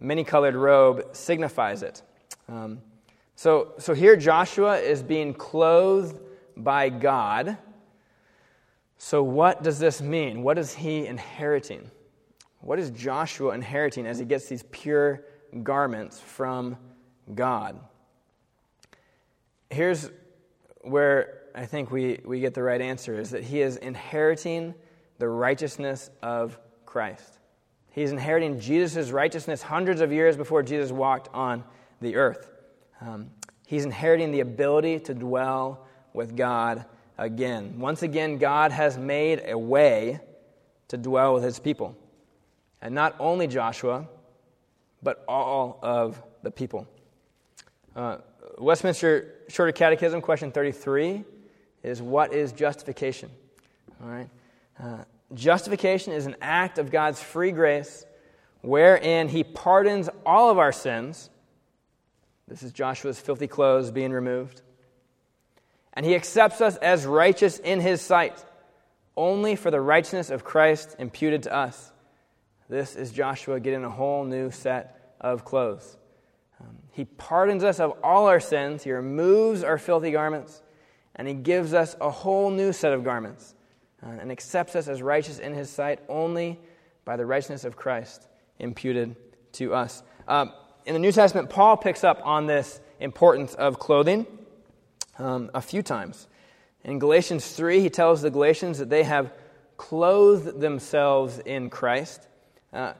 many 0.00 0.24
colored 0.24 0.56
robe 0.56 1.14
signifies 1.14 1.82
it. 1.84 2.02
Um, 2.48 2.80
so, 3.36 3.74
so 3.78 3.94
here 3.94 4.16
Joshua 4.16 4.78
is 4.78 5.02
being 5.02 5.32
clothed 5.32 6.18
by 6.62 6.88
God. 6.88 7.58
So, 8.98 9.22
what 9.22 9.62
does 9.62 9.78
this 9.78 10.00
mean? 10.00 10.42
What 10.42 10.58
is 10.58 10.74
he 10.74 11.06
inheriting? 11.06 11.90
What 12.60 12.78
is 12.78 12.90
Joshua 12.90 13.52
inheriting 13.52 14.06
as 14.06 14.18
he 14.18 14.24
gets 14.24 14.46
these 14.46 14.62
pure 14.70 15.24
garments 15.62 16.20
from 16.20 16.76
God? 17.34 17.80
Here's 19.70 20.10
where 20.82 21.40
I 21.54 21.66
think 21.66 21.90
we, 21.90 22.20
we 22.24 22.40
get 22.40 22.54
the 22.54 22.62
right 22.62 22.80
answer 22.80 23.18
is 23.18 23.30
that 23.30 23.42
he 23.42 23.60
is 23.60 23.76
inheriting 23.76 24.74
the 25.18 25.28
righteousness 25.28 26.10
of 26.22 26.58
Christ. 26.86 27.38
He's 27.90 28.12
inheriting 28.12 28.58
Jesus' 28.58 29.10
righteousness 29.10 29.62
hundreds 29.62 30.00
of 30.00 30.12
years 30.12 30.36
before 30.36 30.62
Jesus 30.62 30.90
walked 30.90 31.28
on 31.34 31.62
the 32.00 32.16
earth. 32.16 32.48
Um, 33.00 33.30
he's 33.66 33.84
inheriting 33.84 34.30
the 34.30 34.40
ability 34.40 35.00
to 35.00 35.14
dwell 35.14 35.86
with 36.14 36.36
God 36.36 36.84
again. 37.18 37.78
Once 37.78 38.02
again, 38.02 38.38
God 38.38 38.72
has 38.72 38.98
made 38.98 39.42
a 39.46 39.58
way 39.58 40.20
to 40.88 40.96
dwell 40.96 41.34
with 41.34 41.44
his 41.44 41.58
people. 41.58 41.96
And 42.80 42.94
not 42.94 43.14
only 43.18 43.46
Joshua, 43.46 44.06
but 45.02 45.24
all 45.26 45.78
of 45.82 46.22
the 46.42 46.50
people. 46.50 46.86
Uh, 47.94 48.18
Westminster 48.58 49.34
Shorter 49.48 49.72
Catechism, 49.72 50.20
question 50.20 50.52
33, 50.52 51.24
is 51.82 52.00
what 52.00 52.32
is 52.32 52.52
justification? 52.52 53.30
All 54.02 54.10
right. 54.10 54.28
Uh, 54.80 55.04
justification 55.34 56.12
is 56.12 56.26
an 56.26 56.36
act 56.40 56.78
of 56.78 56.90
God's 56.90 57.20
free 57.20 57.52
grace 57.52 58.04
wherein 58.62 59.28
he 59.28 59.44
pardons 59.44 60.08
all 60.24 60.50
of 60.50 60.58
our 60.58 60.72
sins. 60.72 61.30
This 62.48 62.62
is 62.62 62.72
Joshua's 62.72 63.20
filthy 63.20 63.46
clothes 63.46 63.90
being 63.90 64.12
removed. 64.12 64.62
And 65.94 66.06
he 66.06 66.14
accepts 66.14 66.60
us 66.60 66.76
as 66.76 67.04
righteous 67.04 67.58
in 67.58 67.80
his 67.80 68.00
sight, 68.00 68.42
only 69.16 69.56
for 69.56 69.70
the 69.70 69.80
righteousness 69.80 70.30
of 70.30 70.44
Christ 70.44 70.96
imputed 70.98 71.42
to 71.44 71.54
us. 71.54 71.92
This 72.68 72.96
is 72.96 73.12
Joshua 73.12 73.60
getting 73.60 73.84
a 73.84 73.90
whole 73.90 74.24
new 74.24 74.50
set 74.50 75.14
of 75.20 75.44
clothes. 75.44 75.98
Um, 76.60 76.78
he 76.92 77.04
pardons 77.04 77.64
us 77.64 77.80
of 77.80 77.98
all 78.02 78.26
our 78.26 78.40
sins, 78.40 78.82
he 78.82 78.92
removes 78.92 79.62
our 79.62 79.76
filthy 79.76 80.10
garments, 80.10 80.62
and 81.14 81.28
he 81.28 81.34
gives 81.34 81.74
us 81.74 81.94
a 82.00 82.10
whole 82.10 82.50
new 82.50 82.72
set 82.72 82.94
of 82.94 83.04
garments 83.04 83.54
uh, 84.02 84.08
and 84.08 84.32
accepts 84.32 84.74
us 84.74 84.88
as 84.88 85.02
righteous 85.02 85.38
in 85.38 85.52
his 85.52 85.68
sight 85.68 86.00
only 86.08 86.58
by 87.04 87.16
the 87.16 87.26
righteousness 87.26 87.64
of 87.64 87.76
Christ 87.76 88.26
imputed 88.58 89.16
to 89.52 89.74
us. 89.74 90.02
Um, 90.26 90.52
in 90.86 90.94
the 90.94 91.00
New 91.00 91.12
Testament, 91.12 91.50
Paul 91.50 91.76
picks 91.76 92.04
up 92.04 92.20
on 92.24 92.46
this 92.46 92.80
importance 93.00 93.54
of 93.54 93.78
clothing 93.78 94.26
um, 95.18 95.50
a 95.54 95.60
few 95.60 95.82
times. 95.82 96.28
In 96.84 96.98
Galatians 96.98 97.52
3, 97.52 97.80
he 97.80 97.90
tells 97.90 98.22
the 98.22 98.30
Galatians 98.30 98.78
that 98.78 98.90
they 98.90 99.04
have 99.04 99.32
clothed 99.76 100.60
themselves 100.60 101.38
in 101.38 101.70
Christ. 101.70 102.26
Uh, 102.72 102.94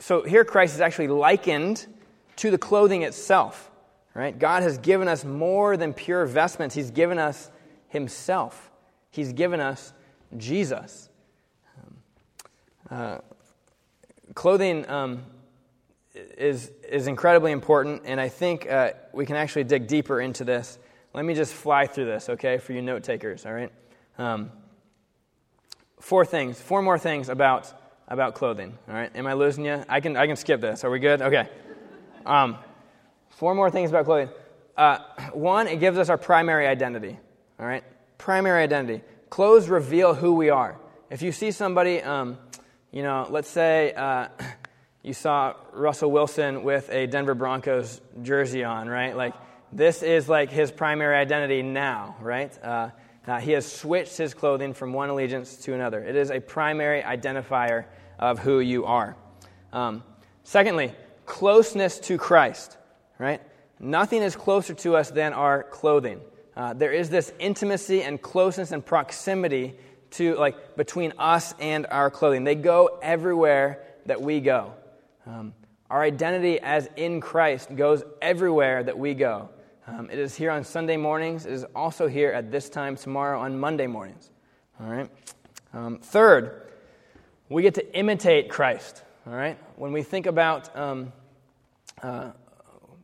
so 0.00 0.22
here, 0.22 0.44
Christ 0.44 0.74
is 0.74 0.80
actually 0.80 1.08
likened 1.08 1.86
to 2.36 2.50
the 2.50 2.58
clothing 2.58 3.02
itself. 3.02 3.70
Right? 4.14 4.36
God 4.36 4.62
has 4.62 4.78
given 4.78 5.06
us 5.06 5.24
more 5.24 5.76
than 5.76 5.92
pure 5.92 6.26
vestments. 6.26 6.74
He's 6.74 6.90
given 6.90 7.18
us 7.18 7.50
Himself. 7.88 8.70
He's 9.10 9.32
given 9.32 9.60
us 9.60 9.92
Jesus. 10.36 11.08
Um, 11.78 11.96
uh, 12.90 13.18
clothing 14.34 14.88
um, 14.88 15.22
is, 16.14 16.72
is 16.88 17.06
incredibly 17.06 17.52
important, 17.52 18.02
and 18.04 18.20
I 18.20 18.28
think 18.28 18.68
uh, 18.68 18.90
we 19.12 19.24
can 19.26 19.36
actually 19.36 19.64
dig 19.64 19.86
deeper 19.86 20.20
into 20.20 20.44
this. 20.44 20.78
Let 21.14 21.24
me 21.24 21.34
just 21.34 21.54
fly 21.54 21.86
through 21.86 22.04
this, 22.06 22.28
okay, 22.28 22.58
for 22.58 22.72
you 22.72 22.82
note 22.82 23.02
takers, 23.02 23.46
all 23.46 23.52
right? 23.52 23.72
Um, 24.18 24.50
four 26.00 26.24
things, 26.24 26.60
four 26.60 26.82
more 26.82 26.98
things 26.98 27.28
about, 27.28 27.72
about 28.08 28.34
clothing, 28.34 28.76
all 28.88 28.94
right? 28.94 29.10
Am 29.14 29.26
I 29.26 29.32
losing 29.32 29.64
you? 29.64 29.84
I 29.88 30.00
can, 30.00 30.16
I 30.16 30.26
can 30.26 30.36
skip 30.36 30.60
this. 30.60 30.84
Are 30.84 30.90
we 30.90 30.98
good? 30.98 31.22
Okay. 31.22 31.48
Um, 32.26 32.58
four 33.30 33.54
more 33.54 33.70
things 33.70 33.90
about 33.90 34.04
clothing. 34.04 34.28
Uh, 34.76 34.98
one, 35.32 35.66
it 35.66 35.80
gives 35.80 35.98
us 35.98 36.08
our 36.08 36.18
primary 36.18 36.66
identity, 36.66 37.18
all 37.58 37.66
right? 37.66 37.82
Primary 38.18 38.62
identity. 38.62 39.02
Clothes 39.30 39.68
reveal 39.68 40.14
who 40.14 40.34
we 40.34 40.50
are. 40.50 40.78
If 41.10 41.22
you 41.22 41.32
see 41.32 41.50
somebody, 41.50 42.02
um, 42.02 42.38
you 42.92 43.02
know, 43.02 43.26
let's 43.30 43.48
say 43.48 43.92
uh, 43.94 44.28
you 45.02 45.14
saw 45.14 45.54
Russell 45.72 46.10
Wilson 46.10 46.64
with 46.64 46.90
a 46.90 47.06
Denver 47.06 47.34
Broncos 47.34 48.00
jersey 48.22 48.62
on, 48.62 48.88
right? 48.88 49.16
Like, 49.16 49.34
this 49.72 50.02
is 50.02 50.28
like 50.28 50.50
his 50.50 50.70
primary 50.70 51.16
identity 51.16 51.62
now, 51.62 52.16
right? 52.20 52.56
Uh, 52.62 52.90
uh, 53.26 53.38
he 53.40 53.52
has 53.52 53.70
switched 53.70 54.16
his 54.16 54.32
clothing 54.32 54.72
from 54.72 54.92
one 54.92 55.10
allegiance 55.10 55.56
to 55.58 55.74
another. 55.74 56.02
It 56.02 56.16
is 56.16 56.30
a 56.30 56.40
primary 56.40 57.02
identifier 57.02 57.84
of 58.18 58.38
who 58.38 58.60
you 58.60 58.86
are. 58.86 59.16
Um, 59.72 60.02
secondly, 60.44 60.94
closeness 61.26 61.98
to 62.00 62.16
Christ, 62.16 62.78
right? 63.18 63.42
Nothing 63.78 64.22
is 64.22 64.34
closer 64.34 64.72
to 64.74 64.96
us 64.96 65.10
than 65.10 65.34
our 65.34 65.62
clothing. 65.62 66.20
Uh, 66.56 66.72
there 66.72 66.90
is 66.90 67.10
this 67.10 67.32
intimacy 67.38 68.02
and 68.02 68.20
closeness 68.20 68.72
and 68.72 68.84
proximity 68.84 69.76
to 70.12 70.34
like 70.36 70.76
between 70.76 71.12
us 71.18 71.54
and 71.60 71.86
our 71.90 72.10
clothing. 72.10 72.44
They 72.44 72.54
go 72.54 72.98
everywhere 73.02 73.84
that 74.06 74.22
we 74.22 74.40
go. 74.40 74.72
Um, 75.26 75.52
our 75.90 76.02
identity 76.02 76.58
as 76.60 76.88
in 76.96 77.20
Christ 77.20 77.74
goes 77.76 78.02
everywhere 78.20 78.82
that 78.82 78.98
we 78.98 79.14
go. 79.14 79.50
Um, 79.90 80.10
it 80.10 80.18
is 80.18 80.34
here 80.34 80.50
on 80.50 80.64
Sunday 80.64 80.98
mornings. 80.98 81.46
It 81.46 81.52
is 81.54 81.64
also 81.74 82.08
here 82.08 82.30
at 82.30 82.50
this 82.50 82.68
time 82.68 82.96
tomorrow 82.96 83.40
on 83.40 83.58
Monday 83.58 83.86
mornings. 83.86 84.28
All 84.78 84.86
right. 84.86 85.08
Um, 85.72 85.98
third, 85.98 86.68
we 87.48 87.62
get 87.62 87.74
to 87.74 87.96
imitate 87.96 88.50
Christ. 88.50 89.02
All 89.26 89.32
right. 89.32 89.58
When 89.76 89.92
we 89.92 90.02
think 90.02 90.26
about 90.26 90.76
um, 90.76 91.12
uh, 92.02 92.32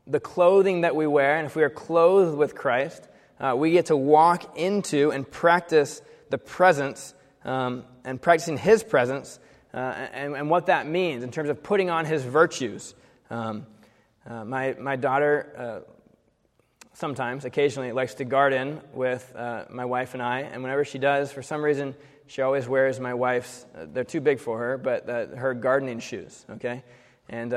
the 0.06 0.20
clothing 0.20 0.82
that 0.82 0.94
we 0.94 1.06
wear, 1.06 1.38
and 1.38 1.46
if 1.46 1.56
we 1.56 1.62
are 1.62 1.70
clothed 1.70 2.36
with 2.36 2.54
Christ, 2.54 3.08
uh, 3.40 3.54
we 3.56 3.70
get 3.70 3.86
to 3.86 3.96
walk 3.96 4.58
into 4.58 5.10
and 5.10 5.28
practice 5.28 6.02
the 6.28 6.38
presence 6.38 7.14
um, 7.46 7.84
and 8.04 8.20
practicing 8.20 8.58
His 8.58 8.84
presence 8.84 9.40
uh, 9.72 9.78
and, 10.12 10.36
and, 10.36 10.50
what 10.50 10.66
that 10.66 10.86
means 10.86 11.24
in 11.24 11.30
terms 11.30 11.48
of 11.48 11.62
putting 11.62 11.88
on 11.88 12.04
His 12.04 12.24
virtues. 12.24 12.94
Um, 13.30 13.66
uh, 14.28 14.44
my, 14.44 14.76
my 14.78 14.96
daughter 14.96 15.84
uh, 15.86 15.90
sometimes, 16.94 17.44
occasionally, 17.44 17.92
likes 17.92 18.14
to 18.14 18.24
garden 18.24 18.80
with 18.92 19.30
uh, 19.36 19.66
my 19.70 19.84
wife 19.84 20.14
and 20.14 20.22
I, 20.22 20.40
and 20.40 20.62
whenever 20.62 20.84
she 20.84 20.98
does, 20.98 21.30
for 21.30 21.42
some 21.42 21.62
reason, 21.62 21.94
she 22.26 22.42
always 22.42 22.66
wears 22.66 22.98
my 22.98 23.14
wife's, 23.14 23.66
uh, 23.76 23.86
they're 23.92 24.04
too 24.04 24.20
big 24.20 24.40
for 24.40 24.58
her, 24.58 24.78
but 24.78 25.06
her 25.06 25.54
gardening 25.54 26.00
shoes, 26.00 26.44
okay? 26.50 26.82
And 27.28 27.52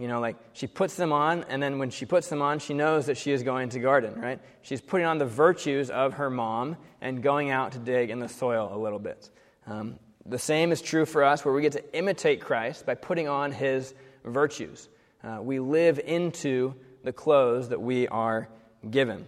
you 0.00 0.08
know, 0.08 0.18
like 0.18 0.36
she 0.54 0.66
puts 0.66 0.96
them 0.96 1.12
on, 1.12 1.44
and 1.50 1.62
then 1.62 1.78
when 1.78 1.90
she 1.90 2.06
puts 2.06 2.28
them 2.28 2.40
on, 2.40 2.58
she 2.58 2.72
knows 2.72 3.06
that 3.06 3.18
she 3.18 3.32
is 3.32 3.42
going 3.42 3.68
to 3.68 3.78
garden, 3.80 4.18
right? 4.18 4.40
She's 4.62 4.80
putting 4.80 5.06
on 5.06 5.18
the 5.18 5.26
virtues 5.26 5.90
of 5.90 6.14
her 6.14 6.30
mom 6.30 6.78
and 7.02 7.22
going 7.22 7.50
out 7.50 7.72
to 7.72 7.78
dig 7.78 8.08
in 8.08 8.18
the 8.18 8.28
soil 8.28 8.70
a 8.72 8.78
little 8.78 8.98
bit. 8.98 9.28
Um, 9.66 9.98
the 10.24 10.38
same 10.38 10.72
is 10.72 10.80
true 10.80 11.04
for 11.04 11.22
us, 11.22 11.44
where 11.44 11.52
we 11.52 11.60
get 11.60 11.72
to 11.72 11.94
imitate 11.94 12.40
Christ 12.40 12.86
by 12.86 12.94
putting 12.94 13.28
on 13.28 13.52
his 13.52 13.92
virtues. 14.24 14.88
Uh, 15.22 15.40
we 15.42 15.58
live 15.60 15.98
into 15.98 16.74
the 17.04 17.12
clothes 17.12 17.68
that 17.68 17.80
we 17.80 18.08
are 18.08 18.48
given. 18.88 19.26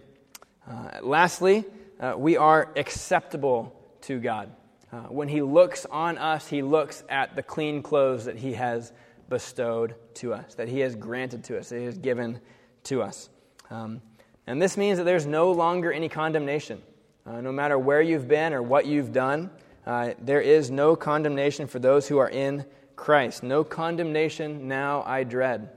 Uh, 0.69 0.99
lastly, 1.01 1.65
uh, 1.99 2.15
we 2.17 2.37
are 2.37 2.71
acceptable 2.75 3.75
to 4.01 4.19
God. 4.19 4.49
Uh, 4.91 5.01
when 5.03 5.27
he 5.27 5.41
looks 5.41 5.85
on 5.85 6.17
us, 6.17 6.47
he 6.47 6.61
looks 6.61 7.03
at 7.09 7.35
the 7.35 7.43
clean 7.43 7.81
clothes 7.81 8.25
that 8.25 8.37
he 8.37 8.53
has 8.53 8.93
bestowed 9.33 9.95
to 10.15 10.33
us, 10.33 10.53
that 10.55 10.67
He 10.67 10.79
has 10.79 10.95
granted 10.95 11.43
to 11.45 11.57
us, 11.57 11.69
that 11.69 11.79
He 11.79 11.85
has 11.85 11.97
given 11.97 12.39
to 12.83 13.01
us. 13.01 13.29
Um, 13.69 14.01
and 14.45 14.61
this 14.61 14.77
means 14.77 14.97
that 14.97 15.05
there's 15.05 15.25
no 15.25 15.51
longer 15.51 15.91
any 15.91 16.07
condemnation. 16.07 16.81
Uh, 17.25 17.41
no 17.41 17.51
matter 17.51 17.79
where 17.79 18.01
you've 18.01 18.27
been 18.27 18.53
or 18.53 18.61
what 18.61 18.85
you've 18.85 19.13
done, 19.13 19.49
uh, 19.85 20.11
there 20.21 20.41
is 20.41 20.69
no 20.69 20.95
condemnation 20.95 21.67
for 21.67 21.79
those 21.79 22.07
who 22.07 22.17
are 22.17 22.29
in 22.29 22.65
Christ. 22.95 23.43
No 23.43 23.63
condemnation 23.63 24.67
now 24.67 25.03
I 25.03 25.23
dread. 25.23 25.69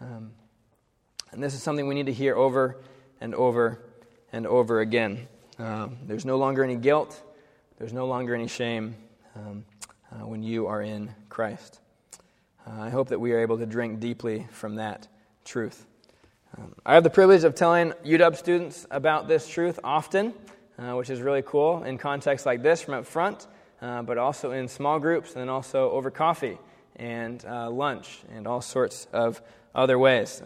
Um, 0.00 0.30
and 1.32 1.42
this 1.42 1.54
is 1.54 1.62
something 1.62 1.88
we 1.88 1.94
need 1.94 2.06
to 2.06 2.12
hear 2.12 2.36
over 2.36 2.78
and 3.20 3.34
over 3.34 3.80
and 4.32 4.46
over 4.46 4.80
again. 4.80 5.28
Um, 5.58 5.96
there's 6.06 6.24
no 6.24 6.36
longer 6.36 6.62
any 6.62 6.76
guilt, 6.76 7.22
there's 7.78 7.92
no 7.92 8.06
longer 8.06 8.34
any 8.34 8.48
shame 8.48 8.94
um, 9.34 9.64
uh, 10.12 10.26
when 10.26 10.42
you 10.42 10.66
are 10.66 10.82
in 10.82 11.14
Christ. 11.28 11.80
Uh, 12.66 12.80
I 12.82 12.90
hope 12.90 13.08
that 13.08 13.20
we 13.20 13.32
are 13.32 13.40
able 13.40 13.58
to 13.58 13.66
drink 13.66 14.00
deeply 14.00 14.46
from 14.50 14.76
that 14.76 15.08
truth. 15.44 15.86
Um, 16.58 16.74
I 16.84 16.94
have 16.94 17.04
the 17.04 17.10
privilege 17.10 17.44
of 17.44 17.54
telling 17.54 17.92
UW 18.04 18.36
students 18.36 18.86
about 18.90 19.28
this 19.28 19.48
truth 19.48 19.78
often, 19.84 20.34
uh, 20.78 20.94
which 20.94 21.10
is 21.10 21.20
really 21.20 21.42
cool 21.42 21.82
in 21.84 21.98
contexts 21.98 22.44
like 22.44 22.62
this 22.62 22.82
from 22.82 22.94
up 22.94 23.06
front, 23.06 23.46
uh, 23.80 24.02
but 24.02 24.18
also 24.18 24.52
in 24.52 24.68
small 24.68 24.98
groups 24.98 25.32
and 25.32 25.40
then 25.40 25.48
also 25.48 25.90
over 25.90 26.10
coffee 26.10 26.58
and 26.96 27.44
uh, 27.44 27.70
lunch 27.70 28.20
and 28.34 28.46
all 28.46 28.60
sorts 28.60 29.06
of 29.12 29.40
other 29.74 29.98
ways. 29.98 30.42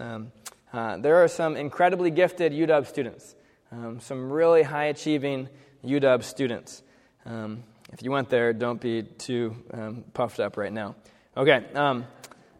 Uh, 0.72 0.96
there 0.98 1.16
are 1.16 1.28
some 1.28 1.56
incredibly 1.56 2.10
gifted 2.10 2.52
UW 2.52 2.86
students, 2.86 3.34
um, 3.72 3.98
some 4.00 4.32
really 4.32 4.62
high 4.62 4.84
achieving 4.84 5.48
UW 5.84 6.22
students. 6.22 6.82
Um, 7.26 7.64
if 7.92 8.02
you 8.02 8.12
went 8.12 8.28
there, 8.28 8.52
don't 8.52 8.80
be 8.80 9.02
too 9.02 9.56
um, 9.72 10.04
puffed 10.14 10.38
up 10.38 10.56
right 10.56 10.72
now. 10.72 10.94
Okay, 11.36 11.64
um, 11.74 12.06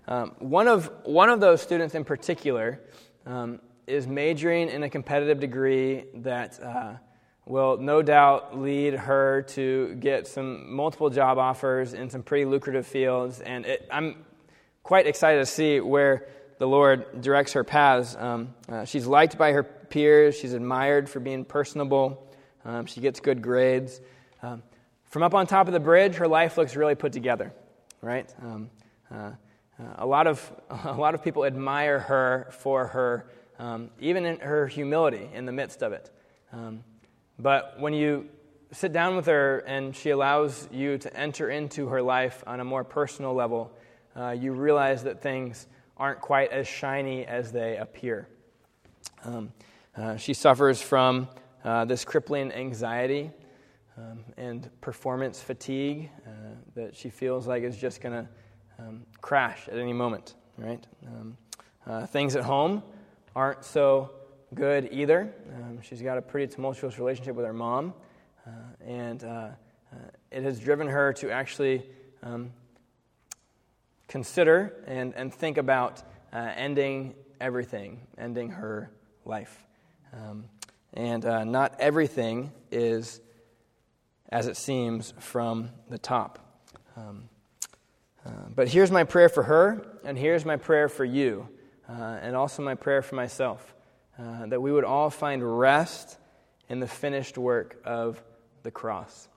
um, 0.09 0.33
one, 0.41 0.67
of, 0.67 0.91
one 1.05 1.29
of 1.29 1.39
those 1.39 1.63
students 1.63 1.95
in 1.95 2.05
particular 2.05 2.81
um, 3.27 3.61
is 3.87 4.09
majoring 4.09 4.69
in 4.69 4.83
a 4.83 4.91
competitive 4.91 5.39
degree 5.39 6.05
that 6.15 6.61
uh, 6.61 6.95
will 7.47 7.77
no 7.77 8.03
doubt 8.03 8.59
lead 8.59 8.95
her 8.95 9.43
to 9.43 9.95
get 10.01 10.27
some 10.27 10.73
multiple 10.75 11.11
job 11.11 11.39
offers 11.39 11.95
in 11.95 12.11
some 12.11 12.25
pretty 12.25 12.45
lucrative 12.45 12.87
fields. 12.87 13.41
And 13.41 13.67
it, 13.67 13.89
I'm 13.91 14.25
quite 14.83 15.07
excited 15.07 15.39
to 15.39 15.47
see 15.47 15.79
where 15.79 16.27
the 16.61 16.69
Lord 16.69 17.23
directs 17.23 17.55
her 17.55 17.65
paths. 17.65 18.15
Um, 18.19 18.55
uh, 18.69 18.85
she's 18.85 19.07
liked 19.07 19.39
by 19.39 19.53
her 19.53 19.63
peers, 19.63 20.37
she's 20.39 20.53
admired 20.53 21.09
for 21.09 21.19
being 21.19 21.47
personable, 21.47 22.31
um, 22.67 22.85
she 22.85 23.01
gets 23.01 23.19
good 23.19 23.41
grades. 23.41 23.99
Um, 24.43 24.63
from 25.05 25.23
up 25.23 25.33
on 25.33 25.47
top 25.47 25.69
of 25.69 25.73
the 25.73 25.81
bridge, 25.81 26.17
her 26.17 26.29
life 26.29 26.59
looks 26.59 26.77
really 26.77 26.95
put 26.95 27.15
together, 27.15 27.55
right? 28.03 28.31
Um, 28.43 28.71
uh, 29.11 29.31
a, 29.97 30.05
lot 30.05 30.27
of, 30.27 30.53
a 30.85 30.93
lot 30.93 31.15
of 31.15 31.25
people 31.25 31.47
admire 31.47 31.99
her 31.99 32.49
for 32.59 32.89
her, 32.89 33.31
um, 33.59 33.89
even 33.99 34.27
in 34.27 34.39
her 34.41 34.67
humility 34.67 35.31
in 35.33 35.47
the 35.47 35.53
midst 35.53 35.83
of 35.83 35.95
it. 35.95 36.11
Um, 36.53 36.85
but 37.39 37.81
when 37.81 37.95
you 37.95 38.29
sit 38.71 38.93
down 38.93 39.17
with 39.17 39.25
her 39.27 39.61
and 39.61 39.97
she 39.97 40.11
allows 40.11 40.69
you 40.71 40.99
to 40.99 41.17
enter 41.17 41.49
into 41.49 41.89
her 41.89 42.03
life 42.03 42.45
on 42.47 42.61
a 42.61 42.65
more 42.67 42.85
personal 42.85 43.33
level, 43.33 43.73
uh, 44.15 44.33
you 44.33 44.53
realize 44.53 45.05
that 45.05 45.23
things 45.23 45.67
aren't 46.01 46.21
quite 46.23 46.51
as 46.51 46.67
shiny 46.67 47.27
as 47.27 47.53
they 47.53 47.77
appear. 47.77 48.27
Um, 49.23 49.53
uh, 49.95 50.17
she 50.17 50.33
suffers 50.33 50.81
from 50.81 51.29
uh, 51.63 51.85
this 51.85 52.07
crippling 52.07 52.51
anxiety 52.53 53.31
um, 53.99 54.21
and 54.39 54.71
performance 54.81 55.43
fatigue 55.43 56.09
uh, 56.27 56.31
that 56.75 56.97
she 56.97 57.11
feels 57.11 57.47
like 57.47 57.63
is 57.63 57.77
just 57.77 58.01
going 58.01 58.15
to 58.15 58.29
um, 58.79 59.05
crash 59.21 59.69
at 59.69 59.79
any 59.79 59.93
moment, 59.93 60.37
right? 60.57 60.87
Um, 61.07 61.37
uh, 61.87 62.07
things 62.07 62.35
at 62.35 62.45
home 62.45 62.83
aren't 63.37 63.63
so 63.63 64.11
good 64.55 64.89
either. 64.91 65.35
Um, 65.55 65.83
she's 65.83 66.01
got 66.01 66.17
a 66.17 66.23
pretty 66.23 66.51
tumultuous 66.51 66.99
relationship 66.99 67.37
with 67.37 67.45
her 67.45 67.53
mom, 67.53 67.93
uh, 68.47 68.51
and 68.83 69.23
uh, 69.23 69.49
it 70.31 70.45
has 70.45 70.59
driven 70.59 70.87
her 70.87 71.13
to 71.13 71.31
actually 71.31 71.85
um, 72.23 72.53
consider 74.11 74.85
and, 74.87 75.15
and 75.15 75.33
think 75.33 75.57
about 75.57 76.03
uh, 76.33 76.53
ending 76.55 77.15
everything, 77.41 78.07
ending 78.19 78.51
her 78.51 78.91
life. 79.25 79.65
Um, 80.13 80.45
and 80.93 81.23
not 81.23 81.77
everything 81.79 82.53
is 82.71 83.21
as 84.31 84.47
it 84.47 84.57
seems 84.57 85.13
from 85.19 85.71
the 85.89 85.99
top. 85.99 86.39
Um, 86.97 87.29
uh, 88.25 88.31
but 88.55 88.69
here's 88.69 88.91
my 88.91 89.05
prayer 89.05 89.29
for 89.29 89.43
her, 89.43 89.99
and 90.05 90.17
here's 90.19 90.45
my 90.45 90.57
prayer 90.57 90.89
for 90.89 91.05
you, 91.05 91.49
uh, 91.89 92.19
and 92.21 92.37
also 92.37 92.63
my 92.63 92.75
prayer 92.75 93.03
for 93.03 93.15
myself 93.15 93.75
uh, 94.19 94.47
that 94.47 94.61
we 94.61 94.71
would 94.71 94.85
all 94.85 95.11
find 95.11 95.59
rest 95.59 96.19
in 96.69 96.81
the 96.81 96.87
finished 96.87 97.39
work 97.39 97.81
of 97.85 98.23
the 98.63 98.71
cross. 98.71 99.29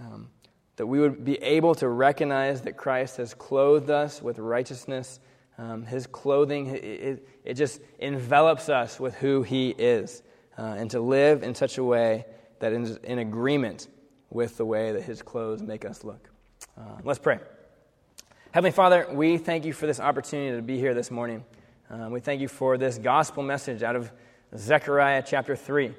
Um, 0.00 0.28
that 0.76 0.86
we 0.86 1.00
would 1.00 1.24
be 1.24 1.36
able 1.42 1.74
to 1.76 1.88
recognize 1.88 2.62
that 2.62 2.76
Christ 2.76 3.18
has 3.18 3.34
clothed 3.34 3.90
us 3.90 4.20
with 4.20 4.38
righteousness. 4.38 5.20
Um, 5.56 5.84
his 5.84 6.06
clothing, 6.06 6.66
it, 6.66 6.84
it, 6.84 7.28
it, 7.44 7.54
just 7.54 7.80
envelops 8.00 8.68
us 8.68 8.98
with 8.98 9.14
who 9.14 9.42
He 9.42 9.70
is, 9.70 10.22
uh, 10.58 10.62
and 10.62 10.90
to 10.90 11.00
live 11.00 11.44
in 11.44 11.54
such 11.54 11.78
a 11.78 11.84
way 11.84 12.26
that 12.58 12.72
is 12.72 12.96
in 13.04 13.20
agreement 13.20 13.86
with 14.30 14.56
the 14.56 14.64
way 14.64 14.90
that 14.90 15.02
His 15.02 15.22
clothes 15.22 15.62
make 15.62 15.84
us 15.84 16.02
look. 16.02 16.28
Uh, 16.76 16.96
let's 17.04 17.20
pray. 17.20 17.38
Heavenly 18.50 18.72
Father, 18.72 19.06
we 19.12 19.38
thank 19.38 19.64
you 19.64 19.72
for 19.72 19.86
this 19.86 20.00
opportunity 20.00 20.56
to 20.56 20.62
be 20.62 20.78
here 20.78 20.94
this 20.94 21.10
morning. 21.10 21.44
Um, 21.88 22.10
we 22.10 22.18
thank 22.18 22.40
you 22.40 22.48
for 22.48 22.76
this 22.76 22.98
gospel 22.98 23.44
message 23.44 23.84
out 23.84 23.94
of 23.94 24.10
Zechariah 24.56 25.22
chapter 25.24 25.54
3, 25.54 25.92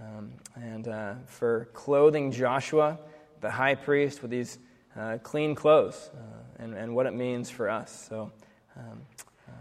um, 0.00 0.32
and 0.56 0.88
uh, 0.88 1.14
for 1.26 1.68
clothing 1.74 2.32
Joshua, 2.32 2.98
the 3.40 3.50
high 3.50 3.74
priest, 3.74 4.22
with 4.22 4.30
these 4.30 4.58
uh, 4.98 5.18
clean 5.22 5.54
clothes 5.54 6.10
uh, 6.14 6.62
and, 6.62 6.74
and 6.74 6.94
what 6.94 7.06
it 7.06 7.14
means 7.14 7.50
for 7.50 7.68
us. 7.68 8.06
So, 8.08 8.32
um, 8.76 9.00
uh, 9.48 9.52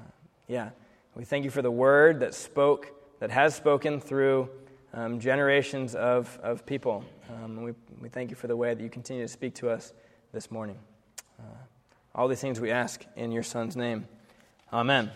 yeah, 0.47 0.69
we 1.15 1.23
thank 1.23 1.43
you 1.43 1.51
for 1.51 1.61
the 1.61 1.71
word 1.71 2.19
that 2.19 2.33
spoke, 2.33 2.91
that 3.19 3.31
has 3.31 3.55
spoken 3.55 3.99
through 3.99 4.49
um, 4.93 5.19
generations 5.19 5.95
of, 5.95 6.39
of 6.41 6.65
people. 6.65 7.03
Um, 7.29 7.63
we, 7.63 7.73
we 8.01 8.09
thank 8.09 8.29
you 8.29 8.35
for 8.35 8.47
the 8.47 8.55
way 8.55 8.73
that 8.73 8.81
you 8.81 8.89
continue 8.89 9.23
to 9.23 9.27
speak 9.27 9.55
to 9.55 9.69
us 9.69 9.93
this 10.31 10.49
morning. 10.51 10.77
Uh, 11.39 11.43
all 12.13 12.27
these 12.27 12.41
things 12.41 12.59
we 12.59 12.71
ask 12.71 13.05
in 13.15 13.31
your 13.31 13.43
Son's 13.43 13.75
name. 13.75 14.07
Amen. 14.71 15.11